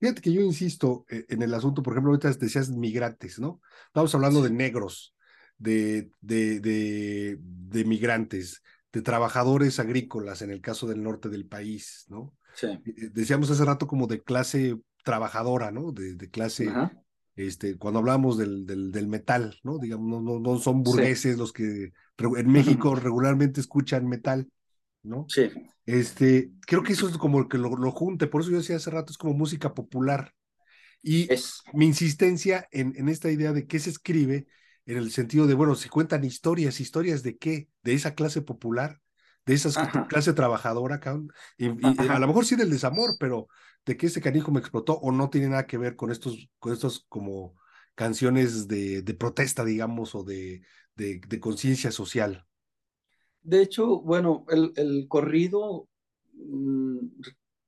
[0.00, 3.60] Fíjate que yo insisto eh, en el asunto, por ejemplo, ahorita decías migrantes, ¿no?
[3.86, 5.14] Estamos hablando de negros,
[5.56, 6.60] de, de,
[7.38, 8.60] de, migrantes,
[8.94, 12.32] de trabajadores agrícolas en el caso del norte del país, ¿no?
[12.54, 12.68] Sí.
[13.12, 15.90] Decíamos hace rato como de clase trabajadora, ¿no?
[15.90, 16.72] De, de clase,
[17.34, 19.78] este, cuando hablamos del, del, del, metal, ¿no?
[19.78, 24.48] Digamos, no, no, son burgueses los que en México regularmente escuchan metal,
[25.02, 25.26] ¿no?
[25.28, 25.50] Sí.
[25.86, 28.90] Este, creo que eso es como que lo, lo junte, por eso yo decía hace
[28.90, 30.32] rato, es como música popular.
[31.02, 31.62] Y es.
[31.72, 34.46] mi insistencia en, en esta idea de qué se escribe,
[34.86, 39.00] en el sentido de, bueno, si cuentan historias, historias de qué, de esa clase popular,
[39.46, 41.00] de esa clase trabajadora,
[41.58, 43.48] y, y a lo mejor sí del desamor, pero
[43.84, 46.72] de que ese canijo me explotó o no tiene nada que ver con estos, con
[46.72, 47.54] estos como
[47.94, 50.62] canciones de, de protesta, digamos, o de,
[50.96, 52.46] de, de conciencia social.
[53.42, 55.88] De hecho, bueno, el, el corrido
[56.32, 56.98] mmm,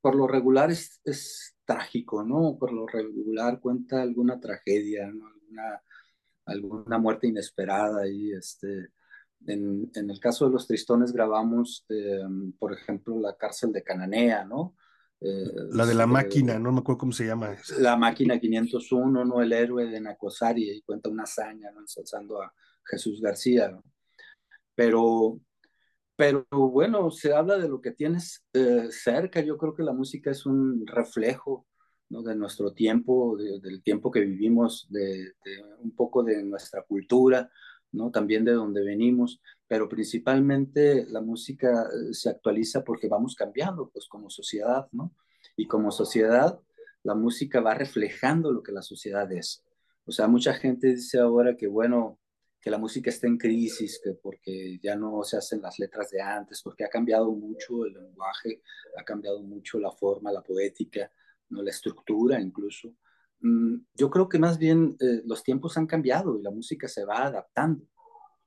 [0.00, 2.56] por lo regular es, es, trágico, ¿no?
[2.58, 5.26] Por lo regular cuenta alguna tragedia, ¿no?
[5.26, 5.82] alguna,
[6.46, 8.88] alguna muerte inesperada y este...
[9.46, 12.24] En, en, el caso de los tristones grabamos, eh,
[12.58, 14.74] por ejemplo, la cárcel de Cananea, ¿no?
[15.20, 17.56] Eh, la de la máquina, no me acuerdo cómo se llama.
[17.78, 19.40] La máquina 501, ¿no?
[19.40, 21.80] El héroe de Nacosari, y cuenta una hazaña, ¿no?
[21.80, 22.52] Ensalzando a
[22.84, 23.82] Jesús García, ¿no?
[24.74, 25.40] Pero,
[26.16, 29.40] pero bueno, se habla de lo que tienes eh, cerca.
[29.40, 31.66] Yo creo que la música es un reflejo
[32.08, 32.22] ¿no?
[32.22, 37.50] de nuestro tiempo, de, del tiempo que vivimos, de, de, un poco de nuestra cultura,
[37.92, 38.10] ¿no?
[38.10, 44.06] también de donde venimos, pero principalmente la música eh, se actualiza porque vamos cambiando, pues
[44.06, 45.12] como sociedad, ¿no?
[45.56, 46.60] Y como sociedad,
[47.02, 49.64] la música va reflejando lo que la sociedad es.
[50.04, 52.18] O sea, mucha gente dice ahora que, bueno,
[52.60, 56.20] que la música está en crisis, que porque ya no se hacen las letras de
[56.20, 58.60] antes, porque ha cambiado mucho el lenguaje,
[58.96, 61.10] ha cambiado mucho la forma, la poética,
[61.48, 61.62] ¿no?
[61.62, 62.94] la estructura incluso.
[63.40, 67.04] Mm, yo creo que más bien eh, los tiempos han cambiado y la música se
[67.04, 67.86] va adaptando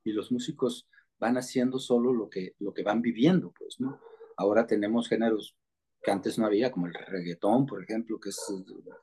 [0.04, 0.88] y los músicos
[1.20, 4.00] van haciendo solo lo que, lo que van viviendo, pues, ¿no?
[4.38, 5.58] Ahora tenemos géneros
[6.02, 8.40] que antes no había, como el reggaetón, por ejemplo, que es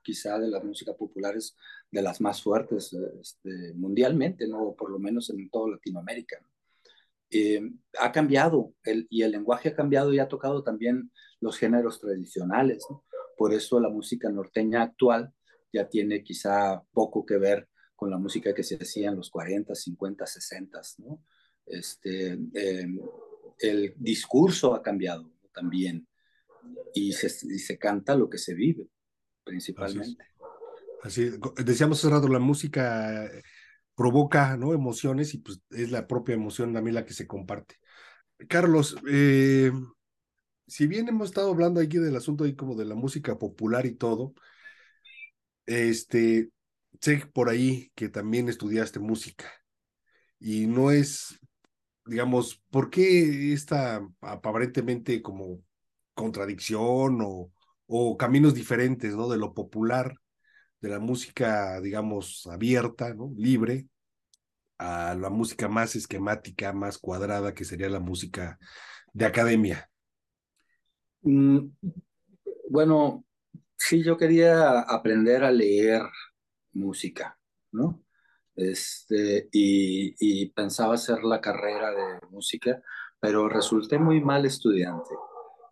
[0.03, 1.55] quizá de las músicas populares
[1.91, 4.75] de las más fuertes este, mundialmente, ¿no?
[4.75, 6.39] por lo menos en toda Latinoamérica.
[7.31, 7.61] Eh,
[7.99, 12.87] ha cambiado el, y el lenguaje ha cambiado y ha tocado también los géneros tradicionales.
[13.37, 15.33] Por eso la música norteña actual
[15.73, 19.75] ya tiene quizá poco que ver con la música que se hacía en los 40,
[19.75, 21.23] 50, 60, ¿no?
[21.65, 22.87] Este, eh,
[23.59, 26.07] el discurso ha cambiado también
[26.95, 28.89] y se, y se, canta lo que se vive,
[29.45, 30.25] principalmente.
[31.03, 31.35] Así, es.
[31.35, 33.31] Así decíamos hace rato, la música
[33.95, 34.75] provoca ¿no?
[34.75, 37.77] emociones y pues es la propia emoción también la que se comparte.
[38.49, 39.73] Carlos, eh,
[40.67, 43.95] si bien hemos estado hablando aquí del asunto ahí como de la música popular y
[43.95, 44.35] todo,
[45.67, 46.51] este,
[47.01, 49.47] sé por ahí que también estudiaste música
[50.39, 51.39] y no es,
[52.07, 55.63] digamos, ¿por qué esta aparentemente como
[56.15, 57.53] contradicción o,
[57.87, 59.29] o caminos diferentes, ¿no?
[59.29, 60.15] De lo popular,
[60.81, 63.33] de la música, digamos, abierta, ¿no?
[63.37, 63.89] Libre,
[64.79, 68.59] a la música más esquemática, más cuadrada, que sería la música
[69.13, 69.91] de academia.
[71.27, 71.71] Mm,
[72.71, 73.25] bueno,
[73.77, 76.03] sí, yo quería aprender a leer
[76.73, 77.39] música,
[77.73, 78.05] ¿no?
[78.55, 82.83] Este, y, pensaba hacer la carrera de música,
[83.21, 85.11] pero resulté muy mal estudiante.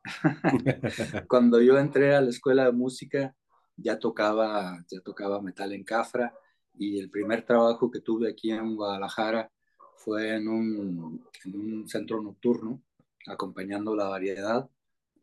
[1.29, 3.35] Cuando yo entré a la escuela de música,
[3.77, 6.35] ya tocaba, ya tocaba metal en Cafra
[6.75, 9.51] y el primer trabajo que tuve aquí en Guadalajara
[9.97, 12.83] fue en un, en un centro nocturno,
[13.27, 14.69] acompañando la variedad.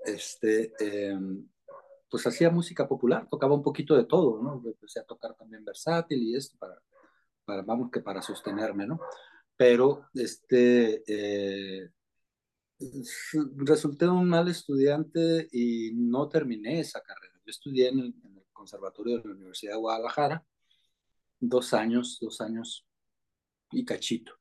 [0.05, 1.17] Este, eh,
[2.09, 4.61] pues hacía música popular, tocaba un poquito de todo, ¿no?
[4.65, 6.81] Empecé a tocar también versátil y esto para,
[7.45, 8.99] para vamos, que para sostenerme, ¿no?
[9.55, 11.89] Pero, este, eh,
[13.57, 17.35] resulté un mal estudiante y no terminé esa carrera.
[17.45, 18.15] Yo estudié en el,
[18.51, 20.45] Conservatorio de la Universidad de Guadalajara
[21.39, 22.85] dos años, dos años
[23.71, 24.33] y cachito,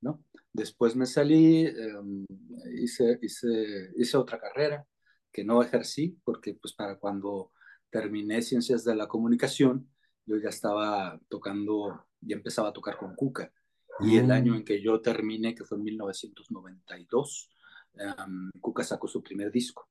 [0.00, 0.24] ¿no?
[0.52, 2.26] Después me salí, eh,
[2.74, 4.84] hice, hice, hice otra carrera,
[5.32, 7.52] que no ejercí, porque pues para cuando
[7.90, 9.88] terminé ciencias de la comunicación,
[10.26, 13.52] yo ya estaba tocando, ya empezaba a tocar con Cuca.
[14.00, 17.50] Y el año en que yo terminé, que fue en 1992,
[17.94, 19.88] um, Cuca sacó su primer disco.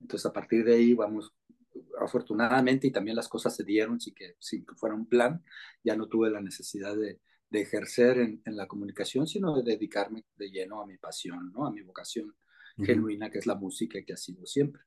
[0.00, 1.34] Entonces a partir de ahí vamos,
[2.00, 5.44] afortunadamente, y también las cosas se dieron sin que, sin que fuera un plan,
[5.84, 7.20] ya no tuve la necesidad de,
[7.50, 11.66] de ejercer en, en, la comunicación, sino de dedicarme de lleno a mi pasión, ¿no?
[11.66, 12.34] a mi vocación
[12.84, 14.82] genuina, que es la música que ha sido siempre.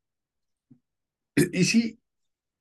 [1.36, 2.00] Y sí,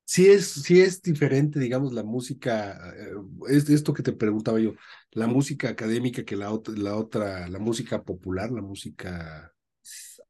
[0.05, 3.13] sí es, sí es diferente, digamos, la música, eh,
[3.49, 4.73] es esto que te preguntaba yo,
[5.11, 9.53] la música académica que la, otra, la otra, la música popular, la música...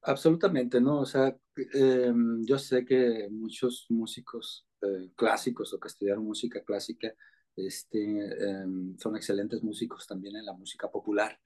[0.01, 0.99] Absolutamente, ¿no?
[0.99, 1.35] O sea,
[1.73, 7.13] em, yo sé que muchos músicos eh, clásicos o que estudiaron música clásica
[7.55, 11.39] este, em, son excelentes músicos también en la música popular,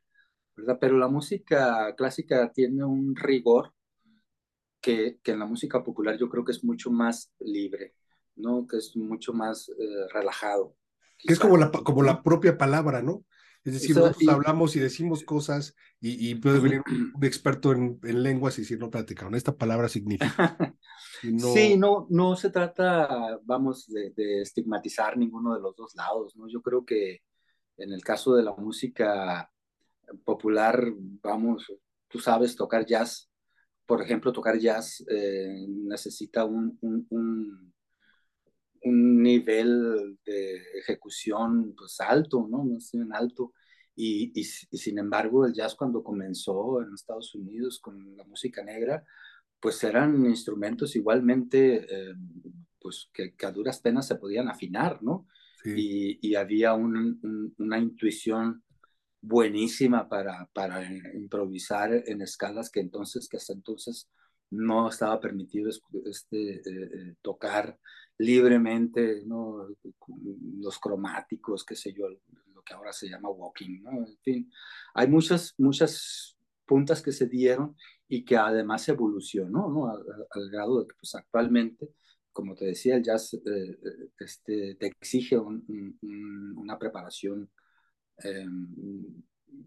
[0.58, 0.78] ¿verdad?
[0.82, 3.74] Pero la música clásica tiene un rigor
[4.82, 7.94] que, que en la música popular yo creo que es mucho más libre,
[8.36, 8.68] ¿no?
[8.68, 9.74] Que es mucho más eh,
[10.14, 10.76] relajado.
[11.20, 13.24] Que es como la, como la propia palabra, ¿no?
[13.64, 18.62] Es decir, nosotros hablamos y decimos cosas y, puede venir un experto en, lenguas y
[18.62, 20.58] decir, no, espérate, esta palabra significa.
[21.22, 26.48] Sí, no, no se trata, vamos, de, estigmatizar ninguno de los dos lados, ¿no?
[26.48, 27.22] Yo creo que
[27.78, 29.52] en el caso de la música
[30.24, 30.84] popular,
[31.22, 31.72] vamos,
[32.08, 33.30] tú sabes tocar jazz,
[33.86, 37.74] por ejemplo, tocar jazz eh, necesita un, un,
[38.82, 42.66] un nivel de ejecución pues alto, ¿no?
[42.66, 43.54] No alto.
[43.96, 49.04] Y, y, sin embargo, el jazz cuando comenzó en Estados Unidos con la música negra,
[49.60, 52.14] pues eran instrumentos igualmente, eh,
[52.80, 55.28] pues que, a duras penas se podían afinar, ¿no?
[55.66, 58.64] Y, y, había una intuición
[59.28, 64.10] buenísima para, para improvisar en escalas que entonces, que hasta entonces
[64.50, 65.70] no estaba permitido
[66.06, 67.78] este, eh, eh, tocar
[68.18, 69.68] libremente, ¿no?
[70.60, 72.08] Los cromáticos, qué sé yo,
[72.54, 73.92] lo que ahora se llama walking, ¿no?
[73.92, 74.52] En fin,
[74.94, 77.76] hay muchas, muchas puntas que se dieron
[78.08, 79.90] y que además evolucionó, ¿no?
[79.90, 81.90] Al, grado de que, pues, actualmente,
[82.32, 87.50] como te decía, el jazz eh, eh, este, te exige una preparación,
[88.20, 88.68] em,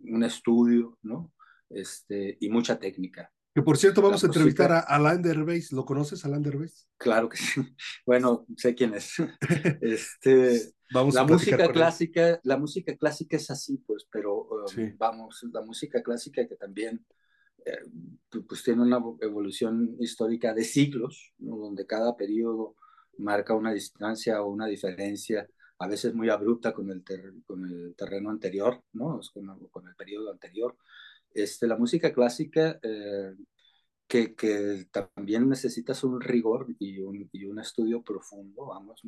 [0.04, 1.32] un estudio, ¿no?
[1.68, 3.32] Este, y mucha técnica.
[3.54, 5.72] Que por cierto, vamos a entrevistar a Alain Derbez.
[5.72, 6.88] ¿Lo conoces, Alain Derbez?
[6.96, 7.60] Claro que sí.
[8.06, 9.14] Bueno, sé quién es.
[9.80, 15.62] Este, vamos la música clásica, la música clásica es así, pues, pero um, vamos, la
[15.62, 17.04] música clásica que también
[17.64, 17.78] eh,
[18.48, 22.76] pues tiene una evolución histórica de siglos, donde cada periodo
[23.18, 25.48] marca una distancia o una diferencia,
[25.80, 27.02] a veces muy abrupta con el,
[27.44, 29.20] con el terreno anterior, ¿no?
[29.34, 30.76] Con, con el periodo anterior
[31.32, 33.34] este, la música clásica, eh,
[34.06, 39.00] que, que, también necesitas un rigor y un, y un estudio profundo, vamos,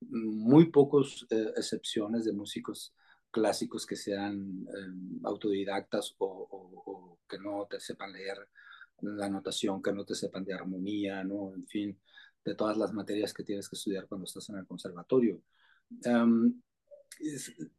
[0.00, 2.94] muy pocas eh, excepciones de músicos
[3.30, 8.48] clásicos que sean eh, autodidactas o, o, que no te sepan leer
[9.02, 11.54] la notación, que no te sepan de armonía, ¿no?
[11.54, 11.98] En fin,
[12.44, 15.42] de todas las materias que tienes que estudiar cuando estás en el conservatorio.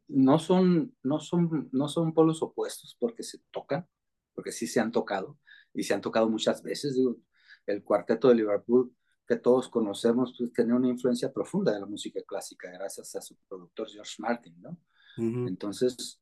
[0.08, 3.86] No son, no, son, no son polos opuestos porque se tocan,
[4.34, 5.38] porque sí se han tocado
[5.72, 6.94] y se han tocado muchas veces.
[6.94, 7.16] Digo,
[7.66, 8.94] el cuarteto de Liverpool
[9.26, 13.36] que todos conocemos pues, tenía una influencia profunda de la música clásica gracias a su
[13.48, 14.78] productor George Martin, ¿no?
[15.16, 16.20] Entonces,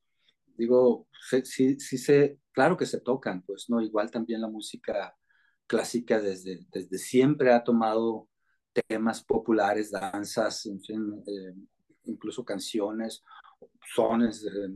[0.57, 1.09] digo,
[1.45, 3.81] sí, sí, se, claro que se tocan, pues, ¿no?
[3.81, 5.17] Igual también la música
[5.67, 8.29] clásica desde, desde siempre ha tomado
[8.87, 11.55] temas populares, danzas, en fin, eh,
[12.05, 13.23] incluso canciones,
[13.95, 14.69] sones de,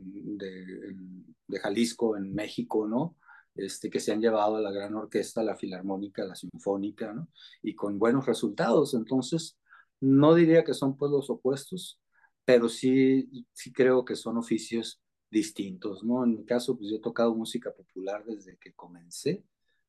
[1.47, 3.17] de, Jalisco en México, ¿no?
[3.55, 7.29] Este, que se han llevado a la gran orquesta, la filarmónica, la sinfónica, ¿no?
[7.63, 8.93] Y con buenos resultados.
[8.93, 9.57] Entonces,
[9.99, 11.99] no diría que son pueblos opuestos,
[12.45, 16.23] pero sí, sí creo que son oficios distintos, ¿no?
[16.23, 19.43] En mi caso, pues yo he tocado música popular desde que comencé.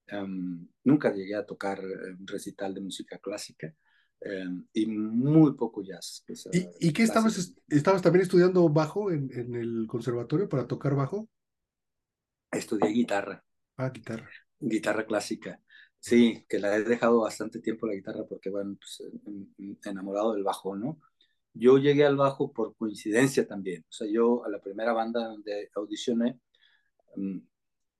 [0.07, 3.75] Em, nunca llegué a tocar un recital de música clásica,
[4.21, 6.25] Em, y muy poco jazz.
[6.81, 11.29] ¿Y, qué estabas, estabas también estudiando bajo en, en, el conservatorio para tocar bajo?
[12.51, 13.45] Estudié guitarra.
[13.77, 14.29] Ah, guitarra.
[14.59, 15.61] Guitarra clásica.
[16.01, 19.03] Sí, que la he dejado bastante tiempo la guitarra porque, bueno, pues,
[19.85, 21.01] enamorado del bajo, ¿no?
[21.55, 23.85] Yo llegué al bajo por coincidencia también.
[23.89, 26.41] O sea, yo a la primera banda donde audicioné,
[27.17, 27.39] mm,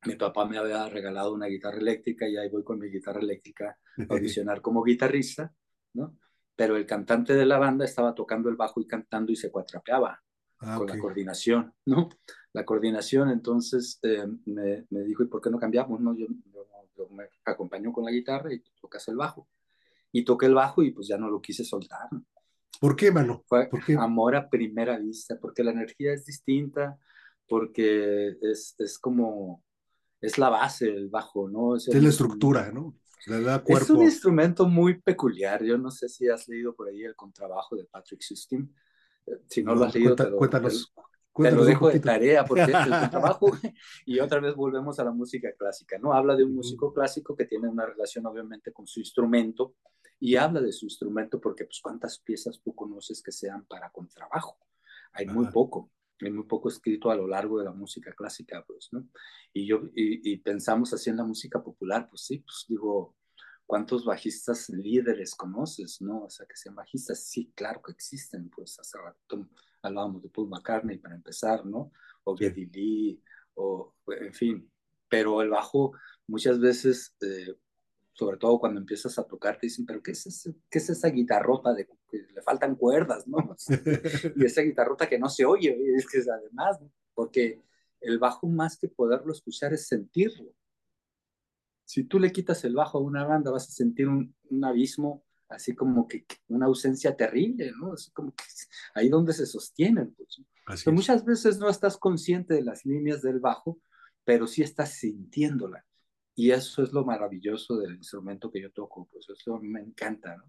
[0.07, 3.79] mi papá me había regalado una guitarra eléctrica y ahí voy con mi guitarra eléctrica
[3.99, 5.53] a audicionar como guitarrista.
[5.99, 6.17] ¿No?
[6.57, 10.23] Pero el cantante de la banda estaba tocando el bajo y cantando y se cuatrapeaba
[10.61, 12.09] ah, con la coordinación, ¿no?
[12.53, 16.01] La coordinación, entonces eh, me, me, dijo, ¿y por qué no cambiamos?
[16.01, 16.27] No, yo,
[17.11, 19.49] me acompañó con la guitarra y tocas el bajo.
[20.11, 22.09] Y toqué el bajo y pues ya no lo quise soltar.
[22.81, 23.45] ¿Por qué, mano?
[23.47, 23.95] Fue ¿Por qué?
[23.95, 26.99] amor a primera vista, porque la energía es distinta,
[27.47, 29.63] porque es, es como,
[30.21, 31.77] es la base del bajo, ¿no?
[31.77, 32.95] Es, es la estructura, ¿no?
[33.67, 35.63] Es un instrumento muy peculiar.
[35.63, 38.75] Yo no sé si has leído por ahí el contrabajo de Patrick Suskin.
[39.27, 40.93] Eh, si no, lo has leído, cuéntanos.
[41.35, 43.53] Te, lo dejo de tarea porque el contrabajo,
[44.05, 46.13] y otra vez volvemos a la música clásica, ¿no?
[46.13, 49.77] Habla de un músico clásico que tiene una relación obviamente con su instrumento
[50.19, 54.59] y habla de su instrumento porque pues cuántas piezas tú conoces que sean para contrabajo.
[55.13, 55.91] Hay muy poco.
[56.21, 59.07] Hay muy poco escrito a lo largo de la música clásica, pues, ¿no?
[59.53, 63.17] Y yo, y, pensamos así en la música popular, pues sí, pues digo,
[63.67, 66.25] ¿cuántos bajistas líderes conoces, no?
[66.25, 69.49] O sea, que sean bajistas, sí, claro que existen, pues hace rato
[69.83, 71.93] hablábamos de Paul McCartney para empezar, ¿no?
[72.25, 73.23] O Geddy Lee,
[73.55, 74.71] o en fin,
[75.09, 75.93] pero el bajo
[76.27, 77.55] muchas veces eh,
[78.19, 81.73] sobre todo cuando empiezas a tocar, te dicen, pero ¿qué es, qué es esa guitarrota
[81.73, 83.57] de que le faltan cuerdas, ¿no?
[84.37, 86.81] y esa guitarrota que no se oye, es que es además,
[87.15, 87.63] porque
[88.01, 90.53] el bajo más que poderlo escuchar es sentirlo.
[91.85, 95.25] Si tú le quitas el bajo a una banda, vas a sentir un, un abismo,
[95.49, 97.93] así como que una ausencia terrible, ¿no?
[97.93, 98.43] Así como que
[98.95, 100.17] ahí donde se sostienen.
[100.67, 100.87] Pues.
[100.89, 103.81] muchas veces no estás consciente de las líneas del bajo,
[104.25, 105.85] pero sí estás sintiéndola.
[106.39, 110.45] Y eso es lo maravilloso del instrumento que yo toco, pues eso me encanta, ¿no?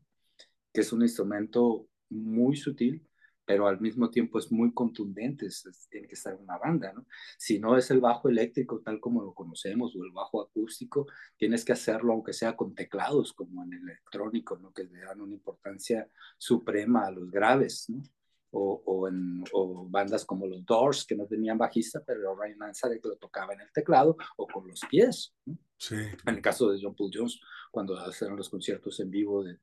[0.71, 3.09] Que es un instrumento muy sutil,
[3.43, 5.47] pero al mismo tiempo es muy contundente,
[5.89, 7.07] tiene que estar en una banda, ¿no?
[7.39, 11.65] Si no es el bajo eléctrico tal como lo conocemos o el bajo acústico, tienes
[11.65, 14.71] que hacerlo aunque sea con teclados, como en el electrónico, ¿no?
[14.71, 18.03] Que le dan una importancia suprema a los graves, ¿no?
[18.51, 19.43] o, en,
[19.89, 23.71] bandas como los Doors, que no tenían bajista, pero Ryan Manzarek lo tocaba en el
[23.71, 25.33] teclado o con los pies.
[25.79, 25.95] Sí.
[25.95, 27.39] En el caso de John Paul Jones,
[27.71, 29.59] cuando hacían los conciertos en vivo, de,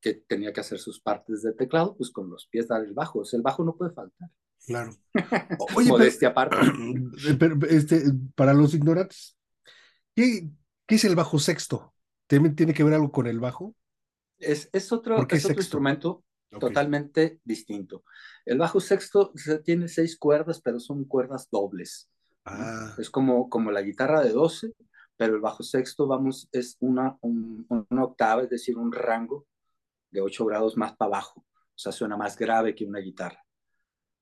[0.00, 3.20] que tenía que hacer sus partes de teclado, pues con los pies dar el bajo.
[3.20, 4.30] O sea, el bajo no puede faltar.
[4.66, 4.96] Claro.
[5.76, 6.56] Oye, Modestia aparte.
[7.38, 8.02] Pero, este,
[8.34, 9.36] para los ignorantes,
[10.14, 10.48] ¿qué,
[10.86, 11.94] ¿qué, es el bajo sexto?
[12.26, 13.74] ¿Tiene, ¿Tiene que ver algo con el bajo?
[14.38, 16.24] Es, es otro, es otro instrumento
[16.58, 18.04] totalmente distinto.
[18.44, 19.32] El bajo sexto
[19.64, 22.08] tiene seis cuerdas, pero son cuerdas dobles.
[22.44, 22.94] Ah.
[22.98, 24.72] Es como, como la guitarra de 12,
[25.18, 29.46] pero el bajo sexto, vamos, es una, una octava, es decir, un rango
[30.10, 31.40] de 8 grados más para abajo.
[31.40, 33.44] O sea, suena más grave que una guitarra.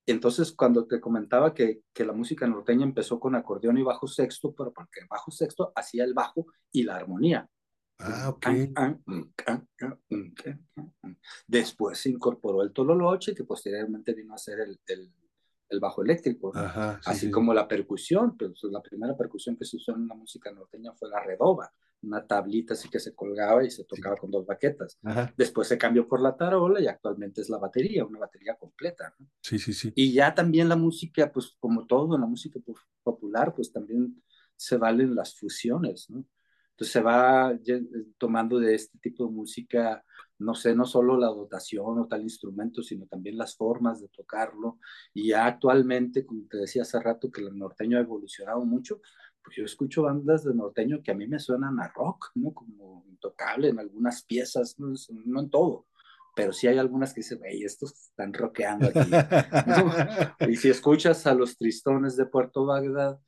[0.07, 4.55] Entonces, cuando te comentaba que, que, la música norteña empezó con acordeón y bajo sexto,
[4.55, 7.47] pero porque el bajo sexto hacía el bajo y la armonía.
[7.99, 8.47] Ah, ok.
[11.47, 15.13] Después se incorporó el tololoche, que posteriormente vino a ser el, el,
[15.69, 16.53] el bajo eléctrico,
[17.05, 20.93] así como la percusión, pues la primera percusión que se usó en la música norteña
[20.95, 24.99] fue la redoba, una tablita así que se colgaba y se tocaba con dos baquetas.
[25.37, 29.15] Después se cambió por la tarola y actualmente es la batería, una batería completa.
[29.41, 29.93] Sí, sí, sí.
[29.97, 32.61] Y ya también la música, pues como todo en la música
[33.03, 34.23] popular, pues también
[34.55, 36.25] se valen las fusiones, ¿no?
[36.71, 37.59] Entonces se va
[38.19, 40.05] tomando de este tipo de música,
[40.39, 44.79] no sé, no solo la dotación o tal instrumento, sino también las formas de tocarlo.
[45.15, 49.01] Y ya actualmente, como te decía hace rato, que el norteño ha evolucionado mucho,
[49.43, 52.53] pues yo escucho bandas de norteño que a mí me suenan a rock, ¿no?
[52.53, 55.87] Como intocable en algunas piezas, no, no en todo
[56.37, 59.11] pero sí hay algunas que dicen, hey, estos están rockeando aquí.
[60.53, 63.19] y si escuchas a los tristones de Puerto Bagdad,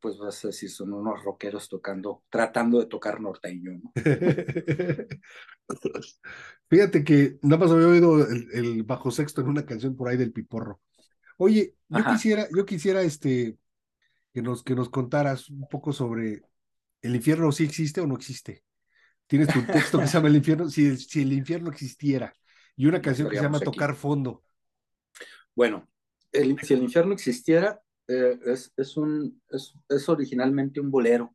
[0.00, 3.80] pues vas a decir, son unos rockeros tocando, tratando de tocar norteño.
[6.68, 10.32] Fíjate que nada más había oído el, bajo sexto en una canción por ahí del
[10.32, 10.80] Piporro.
[11.38, 13.56] Oye, yo quisiera, yo quisiera este,
[14.32, 16.42] que, nos, que nos contaras un poco sobre
[17.02, 18.62] el infierno, si existe o no existe.
[19.26, 22.32] Tienes tu texto que se llama El infierno, si el, si el infierno existiera,
[22.76, 24.42] y una canción que se llama Tocar Fondo.
[25.54, 25.88] Bueno,
[26.32, 31.34] el, si el infierno existiera, eh, es, es, un, es, es, originalmente un bolero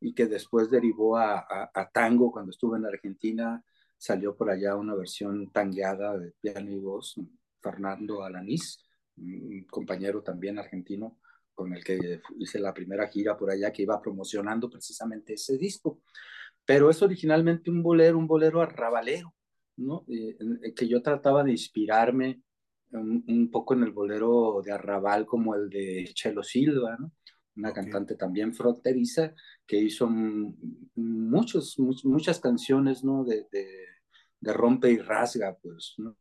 [0.00, 3.62] y que después derivó a, tango cuando estuve en Argentina.
[3.96, 7.16] Salió por allá una versión tangueada de piano y voz,
[7.60, 8.84] Fernando Alanís,
[9.16, 11.18] un compañero también argentino
[11.52, 16.00] con el que hice la primera gira por allá que iba promocionando precisamente ese disco.
[16.64, 19.34] Pero es originalmente un bolero, un bolero arrabalero,
[19.76, 20.04] ¿no?
[20.08, 22.42] Eh, que yo trataba de inspirarme
[22.92, 27.12] un, poco en el bolero de arrabal como el de Chelo Silva, ¿no?
[27.56, 29.34] una cantante también fronteriza
[29.66, 30.08] que hizo
[30.94, 33.24] muchos, muchas canciones ¿no?
[33.24, 36.16] de, de, rompe y rasga, pues, ¿no?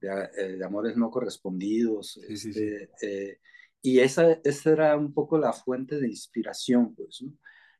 [0.00, 2.16] de, eh, amores no correspondidos.
[2.28, 3.38] Este, eh,
[3.80, 7.32] y esa, esa era un poco la fuente de inspiración, pues, ¿no?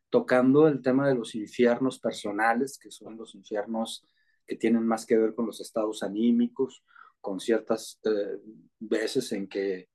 [0.08, 4.06] tocando el tema de los infiernos personales, que son los infiernos
[4.46, 6.84] que tienen más que ver con los estados anímicos,
[7.24, 8.38] con ciertas eh,
[8.78, 9.88] veces en que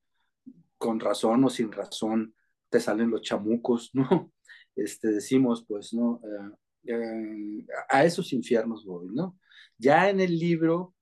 [0.76, 2.34] con razón o sin razón
[2.68, 4.04] te salen los chamucos, ¿no?
[4.76, 6.20] Este, decimos, pues, ¿no?
[6.24, 9.38] Eh, eh, a esos infiernos voy, ¿no?
[9.76, 10.94] Ya en el libro,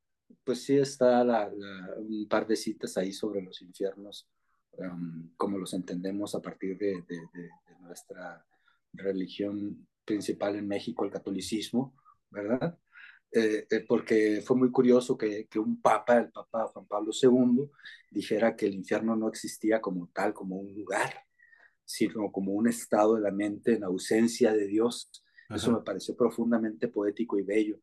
[0.43, 1.49] pues sí está
[1.99, 4.29] un par de citas ahí sobre los infiernos,
[4.79, 7.51] um, como los entendemos a partir de, de,
[7.81, 8.45] nuestra
[8.93, 11.95] religión principal en México, el catolicismo,
[12.31, 12.77] ¿verdad?
[13.31, 17.71] Eh, eh, porque fue muy curioso que, que, un papa, el papa Juan Pablo II,
[18.11, 21.25] dijera que el infierno no existía como tal, como un lugar,
[21.85, 25.11] sino como un estado de la mente en ausencia de Dios.
[25.51, 27.81] Eso me pareció profundamente poético y bello.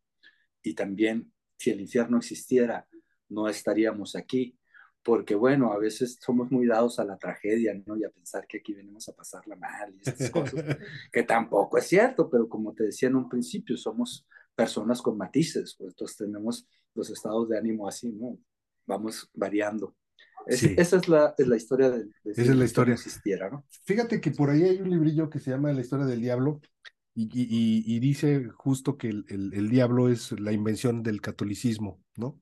[0.62, 2.88] Y también, si el infierno existiera,
[3.30, 4.58] no estaríamos aquí
[5.06, 7.96] porque bueno, a veces somos muy dados a la tragedia, ¿no?
[7.96, 10.56] Y a pensar que aquí venimos a pasarla mal y esas cosas,
[11.14, 14.26] que tampoco es cierto, pero como te decía en un principio, somos
[14.56, 18.38] personas con matices, pues entonces tenemos los estados de ánimo así, ¿no?
[18.86, 19.96] Vamos variando.
[20.48, 22.94] Esa es la, es la historia de, Esa es la historia.
[22.94, 23.66] existiera, ¿no?
[23.84, 26.62] Fíjate que por ahí hay un librillo que se llama La historia del diablo
[27.16, 32.02] y, y, y dice justo que el, el, el diablo es la invención del catolicismo,
[32.16, 32.40] ¿no?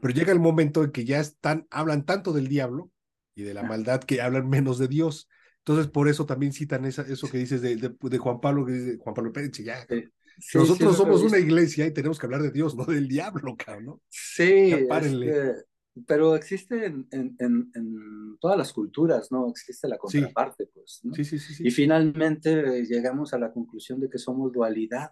[0.00, 2.90] Pero llega el momento en que ya están, hablan tanto del diablo
[3.34, 5.28] y de la maldad que hablan menos de Dios.
[5.66, 8.98] Entonces, por eso también citan esa, eso que dices de, de, Juan Pablo, que dice
[8.98, 9.84] Juan Pablo Pérez, ya.
[10.54, 14.02] Nosotros somos una iglesia y tenemos que hablar de Dios, no del diablo, cabrón, ¿no?
[14.08, 14.72] Sí,
[16.06, 19.48] pero existe en, en, en, todas las culturas, ¿no?
[19.48, 21.00] Existe la contraparte, pues.
[21.02, 21.14] ¿no?
[21.14, 25.10] Sí, sí, sí, Y finalmente llegamos a la conclusión de que somos dualidad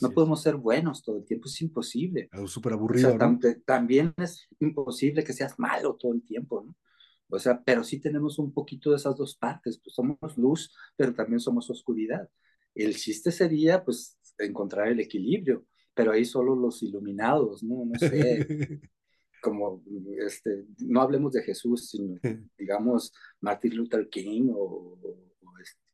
[0.00, 2.28] no podemos ser buenos todo el tiempo, es imposible.
[2.32, 3.16] Es súper aburrido.
[3.64, 6.76] también es imposible que seas malo todo el tiempo, ¿no?
[7.30, 11.14] O sea, pero sí tenemos un poquito de esas dos partes, pues somos luz, pero
[11.14, 12.28] también somos oscuridad.
[12.74, 17.84] El chiste sería, pues, encontrar el equilibrio, pero ahí solo los iluminados, ¿no?
[17.84, 18.46] No sé,
[19.42, 19.82] como,
[20.18, 22.18] este, no hablemos de Jesús, sino,
[22.58, 24.98] digamos, Martin Luther King o,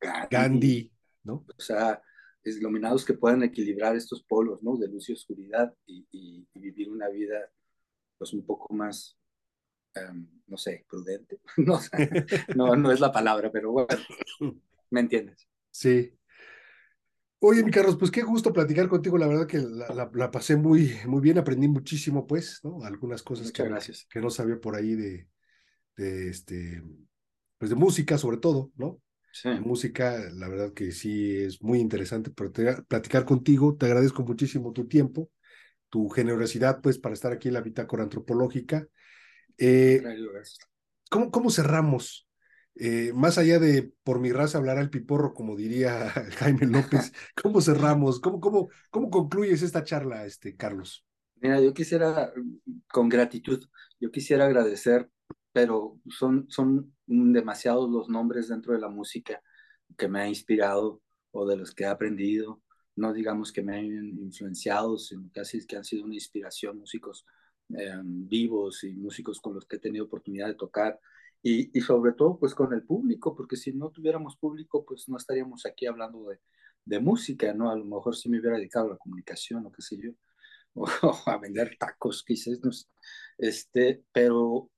[0.01, 0.93] Gandhi, Gandhi,
[1.25, 1.45] ¿no?
[1.49, 2.01] O sea,
[2.45, 4.77] iluminados que puedan equilibrar estos polos, ¿no?
[4.77, 7.51] De luz y oscuridad y, y, vivir una vida,
[8.19, 9.19] pues, un poco más,
[10.11, 11.41] um, no sé, prudente.
[11.57, 11.81] no,
[12.55, 13.89] no, no es la palabra, pero bueno,
[14.91, 15.49] ¿me entiendes?
[15.71, 16.13] Sí.
[17.39, 19.19] Oye, mi Carlos, pues qué gusto platicar contigo.
[19.19, 22.83] La verdad que la, la, pasé muy, muy bien, aprendí muchísimo, pues, ¿no?
[22.83, 24.07] Algunas cosas que, gracias.
[24.11, 25.29] que no sabía por ahí de,
[25.97, 26.83] de este,
[27.59, 29.01] pues de música, sobre todo, ¿no?
[29.61, 33.77] música, la verdad que sí es muy interesante platicar contigo.
[33.77, 35.31] Te agradezco muchísimo tu tiempo,
[35.91, 38.89] tu generosidad, pues, para estar aquí en la bitácora antropológica.
[39.59, 40.03] Eh,
[41.11, 42.29] ¿cómo, ¿Cómo cerramos?
[42.75, 47.61] Eh, más allá de por mi raza hablar al piporro, como diría Jaime López, ¿cómo
[47.61, 48.21] cerramos?
[48.21, 51.05] ¿Cómo, cómo, cómo concluyes esta charla, este, Carlos?
[51.37, 52.33] Mira, yo quisiera,
[52.89, 53.65] con gratitud,
[54.01, 55.11] yo quisiera agradecer
[55.57, 59.43] pero son, son demasiados los nombres dentro de la música
[59.97, 61.01] que me ha inspirado
[61.31, 62.61] o de los que he aprendido,
[62.95, 67.25] no digamos que me han influenciado, sino casi que han sido una inspiración, músicos
[67.71, 71.01] eh, vivos y músicos con los que he tenido oportunidad de tocar.
[71.43, 75.17] Y, y, sobre todo pues con el público, porque si no tuviéramos público pues no
[75.17, 76.41] estaríamos aquí hablando de,
[76.85, 77.71] de música, ¿no?
[77.71, 80.11] A lo mejor si me hubiera dedicado a la comunicación o qué sé yo,
[80.75, 80.87] o,
[81.27, 82.87] a vender tacos quizás, no sé.
[83.39, 84.71] Este, pero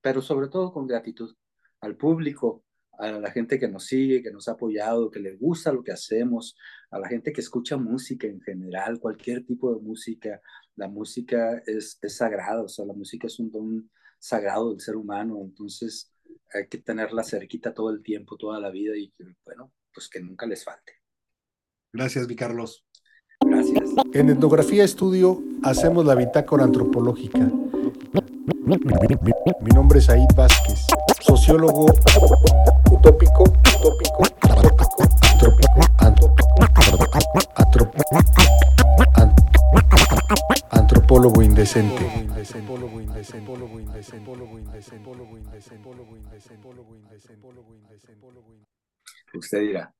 [0.00, 1.34] pero sobre todo con gratitud
[1.80, 2.64] al público,
[2.98, 5.92] a la gente que nos sigue, que nos ha apoyado, que le gusta lo que
[5.92, 6.56] hacemos,
[6.90, 10.40] a la gente que escucha música en general, cualquier tipo de música.
[10.76, 14.96] La música es, es sagrada, o sea, la música es un don sagrado del ser
[14.96, 16.12] humano, entonces
[16.52, 19.12] hay que tenerla cerquita todo el tiempo, toda la vida y
[19.44, 20.92] bueno, pues que nunca les falte.
[21.92, 22.84] Gracias, mi Carlos.
[23.40, 23.90] Gracias.
[24.12, 27.50] En Etnografía Estudio hacemos la bitácora antropológica
[28.68, 30.86] mi nombre es Aid Vázquez,
[31.20, 31.86] sociólogo
[32.90, 34.24] utópico, utópico,
[40.70, 42.04] antropólogo indecente.
[49.34, 49.92] Usted dirá.